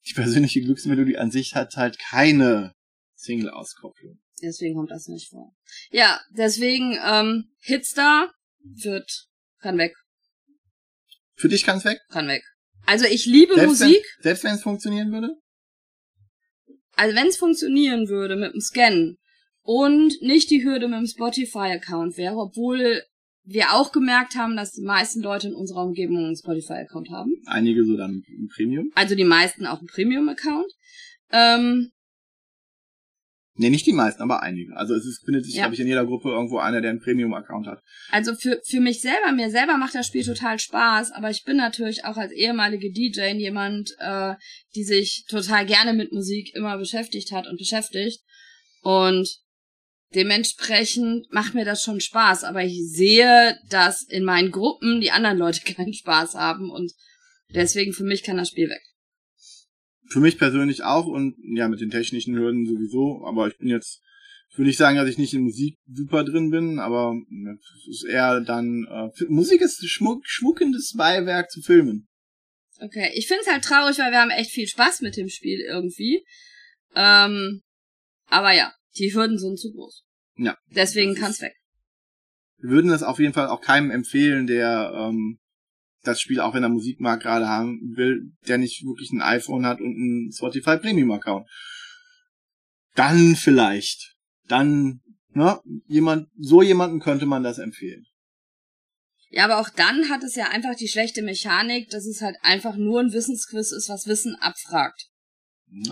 die 0.06 0.12
persönliche 0.14 0.60
Glücksmelodie 0.60 1.18
an 1.18 1.30
sich 1.30 1.54
hat 1.54 1.76
halt 1.76 1.98
keine 1.98 2.74
Single-Auskopplung. 3.16 4.20
Deswegen 4.42 4.76
kommt 4.76 4.90
das 4.90 5.08
nicht 5.08 5.30
vor. 5.30 5.54
Ja, 5.90 6.20
deswegen, 6.30 6.98
ähm, 7.04 7.50
Hitstar 7.60 8.32
wird, 8.62 9.28
kann 9.60 9.78
weg, 9.78 9.94
Für 11.36 11.48
dich 11.48 11.64
kann's 11.64 11.84
weg? 11.84 11.98
kann 12.10 12.28
weg. 12.28 12.44
Also 12.86 13.06
ich 13.06 13.24
liebe 13.24 13.54
Selbst 13.54 13.80
Musik. 13.80 14.04
Wenn, 14.18 14.22
selbst 14.22 14.44
wenn 14.44 14.54
es 14.54 14.62
funktionieren 14.62 15.10
würde? 15.10 15.30
Also 16.96 17.16
wenn 17.16 17.26
es 17.26 17.36
funktionieren 17.36 18.08
würde 18.08 18.36
mit 18.36 18.52
dem 18.52 18.60
Scannen 18.60 19.18
und 19.62 20.20
nicht 20.20 20.50
die 20.50 20.64
Hürde 20.64 20.88
mit 20.88 20.98
dem 20.98 21.06
Spotify-Account 21.06 22.16
wäre, 22.16 22.36
obwohl 22.36 23.02
wir 23.44 23.72
auch 23.72 23.92
gemerkt 23.92 24.36
haben, 24.36 24.56
dass 24.56 24.72
die 24.72 24.82
meisten 24.82 25.20
Leute 25.20 25.48
in 25.48 25.54
unserer 25.54 25.84
Umgebung 25.84 26.18
einen 26.18 26.36
Spotify-Account 26.36 27.10
haben. 27.10 27.34
Einige 27.46 27.84
so 27.84 27.96
dann 27.96 28.22
im 28.26 28.48
Premium. 28.48 28.90
Also 28.94 29.14
die 29.14 29.24
meisten 29.24 29.66
auch 29.66 29.78
einen 29.78 29.86
Premium-Account. 29.86 30.72
Ähm, 31.30 31.90
Nee, 33.56 33.70
nicht 33.70 33.86
die 33.86 33.92
meisten, 33.92 34.20
aber 34.20 34.42
einige. 34.42 34.76
Also 34.76 34.94
es 34.94 35.06
ist, 35.06 35.24
findet 35.24 35.44
sich, 35.44 35.54
Ja. 35.54 35.62
glaube 35.62 35.74
ich, 35.74 35.80
in 35.80 35.86
jeder 35.86 36.04
Gruppe 36.04 36.30
irgendwo 36.30 36.58
einer, 36.58 36.80
der 36.80 36.90
einen 36.90 37.00
Premium-Account 37.00 37.68
hat. 37.68 37.80
also 38.10 38.34
für, 38.34 38.60
für 38.66 38.80
mich 38.80 39.00
selber, 39.00 39.30
mir 39.32 39.48
selber 39.50 39.76
macht 39.76 39.94
das 39.94 40.08
Spiel 40.08 40.24
total 40.24 40.58
Spaß, 40.58 41.12
aber 41.12 41.30
ich 41.30 41.44
bin 41.44 41.56
natürlich 41.56 42.04
auch 42.04 42.16
als 42.16 42.32
ehemalige 42.32 42.90
DJ 42.90 43.32
jemand, 43.38 43.94
äh, 44.00 44.34
die 44.74 44.82
sich 44.82 45.24
total 45.28 45.66
gerne 45.66 45.92
mit 45.92 46.10
Musik 46.12 46.52
immer 46.54 46.76
beschäftigt 46.78 47.30
hat 47.30 47.46
und 47.46 47.56
beschäftigt. 47.56 48.22
Und 48.82 49.28
dementsprechend 50.14 51.26
macht 51.32 51.54
mir 51.54 51.64
das 51.64 51.82
schon 51.82 52.00
Spaß, 52.00 52.44
aber 52.44 52.64
ich 52.64 52.80
sehe, 52.90 53.58
dass 53.68 54.02
in 54.02 54.24
meinen 54.24 54.50
Gruppen 54.50 55.00
die 55.00 55.10
anderen 55.10 55.38
Leute 55.38 55.60
keinen 55.74 55.94
Spaß 55.94 56.34
haben 56.34 56.70
und 56.70 56.92
deswegen 57.54 57.92
für 57.92 58.04
mich 58.04 58.22
kann 58.24 58.36
das 58.36 58.48
Spiel 58.48 58.68
weg. 58.68 58.82
Für 60.08 60.20
mich 60.20 60.38
persönlich 60.38 60.84
auch 60.84 61.06
und 61.06 61.36
ja, 61.56 61.68
mit 61.68 61.80
den 61.80 61.90
technischen 61.90 62.36
Hürden 62.36 62.66
sowieso. 62.66 63.24
Aber 63.26 63.48
ich 63.48 63.56
bin 63.58 63.68
jetzt, 63.68 64.00
ich 64.50 64.58
will 64.58 64.66
nicht 64.66 64.76
sagen, 64.76 64.96
dass 64.96 65.08
ich 65.08 65.18
nicht 65.18 65.34
in 65.34 65.42
Musik 65.42 65.76
super 65.90 66.24
drin 66.24 66.50
bin, 66.50 66.78
aber 66.78 67.14
es 67.58 67.88
ist 67.88 68.04
eher 68.04 68.40
dann, 68.40 68.86
äh, 68.90 69.24
Musik 69.28 69.60
ist 69.60 69.86
schmuck, 69.88 70.22
schmuckendes 70.26 70.94
Beiwerk 70.96 71.50
zu 71.50 71.62
Filmen. 71.62 72.08
Okay, 72.80 73.10
ich 73.14 73.28
find's 73.28 73.46
halt 73.46 73.64
traurig, 73.64 73.98
weil 73.98 74.10
wir 74.10 74.20
haben 74.20 74.30
echt 74.30 74.50
viel 74.50 74.66
Spaß 74.66 75.00
mit 75.00 75.16
dem 75.16 75.28
Spiel 75.28 75.60
irgendwie. 75.60 76.24
Ähm, 76.94 77.62
aber 78.26 78.52
ja, 78.52 78.72
die 78.98 79.14
Hürden 79.14 79.38
sind 79.38 79.58
zu 79.58 79.72
groß. 79.72 80.04
Ja. 80.36 80.56
Deswegen 80.74 81.14
kann's 81.14 81.40
weg. 81.40 81.54
Wir 82.58 82.70
würden 82.70 82.90
das 82.90 83.02
auf 83.02 83.18
jeden 83.18 83.34
Fall 83.34 83.48
auch 83.48 83.60
keinem 83.60 83.90
empfehlen, 83.90 84.46
der 84.46 84.92
ähm, 84.94 85.38
das 86.06 86.20
Spiel, 86.20 86.40
auch 86.40 86.54
wenn 86.54 86.62
er 86.62 86.68
Musik 86.68 87.00
mag, 87.00 87.20
gerade 87.20 87.48
haben 87.48 87.80
will, 87.96 88.32
der 88.46 88.58
nicht 88.58 88.84
wirklich 88.84 89.10
ein 89.12 89.22
iPhone 89.22 89.66
hat 89.66 89.80
und 89.80 89.94
einen 89.94 90.32
Spotify 90.32 90.76
Premium 90.76 91.10
Account. 91.12 91.48
Dann 92.94 93.36
vielleicht. 93.36 94.14
Dann, 94.46 95.00
ne, 95.30 95.60
jemand, 95.86 96.28
so 96.38 96.62
jemanden 96.62 97.00
könnte 97.00 97.26
man 97.26 97.42
das 97.42 97.58
empfehlen. 97.58 98.04
Ja, 99.30 99.44
aber 99.44 99.58
auch 99.58 99.70
dann 99.70 100.10
hat 100.10 100.22
es 100.22 100.36
ja 100.36 100.48
einfach 100.50 100.76
die 100.76 100.86
schlechte 100.86 101.22
Mechanik, 101.22 101.90
dass 101.90 102.06
es 102.06 102.20
halt 102.20 102.36
einfach 102.42 102.76
nur 102.76 103.00
ein 103.00 103.12
Wissensquiz 103.12 103.72
ist, 103.72 103.88
was 103.88 104.06
Wissen 104.06 104.36
abfragt. 104.36 105.08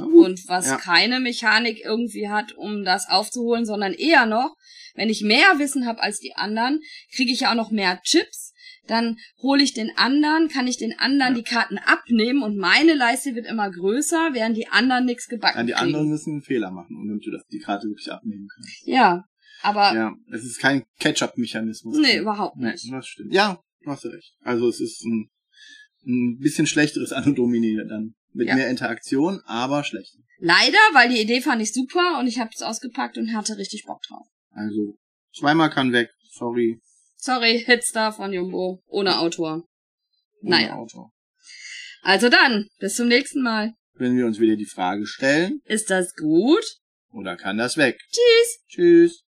Und 0.01 0.47
was 0.47 0.67
Ja. 0.67 0.77
keine 0.77 1.19
Mechanik 1.19 1.81
irgendwie 1.85 2.29
hat, 2.29 2.53
um 2.53 2.85
das 2.85 3.09
aufzuholen, 3.09 3.67
sondern 3.67 3.93
eher 3.95 4.27
noch, 4.27 4.55
wenn 4.95 5.09
ich 5.09 5.23
mehr 5.23 5.59
Wissen 5.59 5.87
habe 5.87 6.01
als 6.01 6.21
die 6.21 6.37
anderen, 6.37 6.81
kriege 7.13 7.33
ich 7.33 7.41
ja 7.41 7.51
auch 7.51 7.57
noch 7.57 7.73
mehr 7.73 8.01
Chips. 8.03 8.52
Dann 8.89 9.17
hole 9.41 9.63
ich 9.63 9.75
den 9.75 9.91
anderen, 9.97 10.49
kann 10.49 10.67
ich 10.67 10.77
den 10.77 10.99
anderen 10.99 11.35
Ja. 11.35 11.39
die 11.41 11.45
Karten 11.45 11.79
abnehmen 11.79 12.43
und 12.43 12.57
meine 12.57 12.95
Leiste 12.95 13.35
wird 13.35 13.47
immer 13.47 13.71
größer, 13.71 14.31
während 14.33 14.57
die 14.57 14.67
anderen 14.69 15.05
nichts 15.07 15.29
gebacken 15.29 15.59
Ja, 15.59 15.65
die 15.65 15.73
kriegen. 15.73 15.85
anderen 15.87 16.09
müssen 16.09 16.33
einen 16.33 16.43
Fehler 16.43 16.71
machen, 16.73 16.97
um 16.97 17.21
du 17.21 17.31
das, 17.31 17.43
die 17.53 17.61
Karte 17.61 17.87
wirklich 17.87 18.11
abnehmen 18.11 18.49
kannst. 18.53 18.83
Ja, 18.87 19.25
aber 19.63 19.95
Ja, 19.95 20.15
es 20.33 20.45
ist 20.45 20.59
kein 20.59 20.83
Catch-up-Mechanismus. 20.99 21.97
nee, 21.99 22.19
überhaupt 22.19 22.57
Nee, 22.57 22.73
nicht. 22.73 22.93
das 22.93 23.07
stimmt. 23.07 23.33
Ja, 23.33 23.61
hast 23.87 24.05
du 24.05 24.09
recht. 24.09 24.35
Also 24.43 24.69
es 24.69 24.81
ist 24.81 25.05
ein, 25.05 25.31
ein 26.05 26.39
bisschen 26.39 26.67
schlechteres 26.67 27.13
Anno 27.13 27.33
Domini 27.33 27.77
dann. 27.89 28.15
Mit 28.35 28.49
Ja. 28.49 28.55
mehr 28.57 28.71
Interaktion, 28.71 29.41
aber 29.45 29.85
schlechter. 29.85 30.19
Leider, 30.39 30.79
weil 30.95 31.11
die 31.11 31.21
Idee 31.21 31.41
fand 31.43 31.61
ich 31.63 31.73
super 31.73 32.19
und 32.19 32.27
ich 32.27 32.41
habe 32.41 32.51
es 32.53 32.63
ausgepackt 32.63 33.19
und 33.19 33.33
hatte 33.37 33.59
richtig 33.59 33.85
Bock 33.87 34.01
drauf. 34.09 34.27
Also, 34.51 34.97
zweimal 35.35 35.69
kann 35.71 35.93
weg. 35.93 36.09
Sorry. 36.33 36.81
Sorry, 37.25 37.63
Hitstar 37.65 38.13
von 38.13 38.33
Jumbo, 38.33 38.83
ohne 38.89 39.21
Autor. 39.21 39.63
ohne 40.43 40.51
Naja. 40.51 40.75
Auto. 40.75 41.11
Also 42.03 42.29
dann, 42.29 42.67
bis 42.81 42.97
zum 42.97 43.07
nächsten 43.07 43.43
Mal. 43.45 43.75
Wenn 43.95 44.17
wir 44.17 44.27
uns 44.27 44.41
wieder 44.41 44.57
die 44.57 44.67
Frage 44.67 45.07
stellen, 45.07 45.61
Ist 45.65 45.89
das 45.89 46.17
gut? 46.17 46.65
oder 47.13 47.37
kann 47.37 47.59
das 47.59 47.77
weg? 47.77 47.97
Tschüss. 48.11 48.65
Tschüss. 48.67 49.23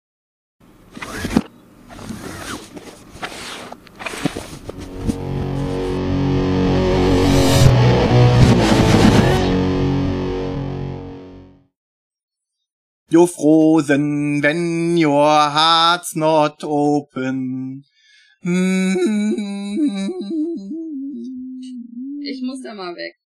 You're 13.13 13.29
frozen 13.29 14.41
when 14.41 14.97
your 14.97 15.51
heart's 15.51 16.17
not 16.17 16.65
open. 16.65 17.85
Ich 18.41 18.49
muss 22.43 22.63
da 22.63 22.73
mal 22.73 22.97
weg. 22.97 23.22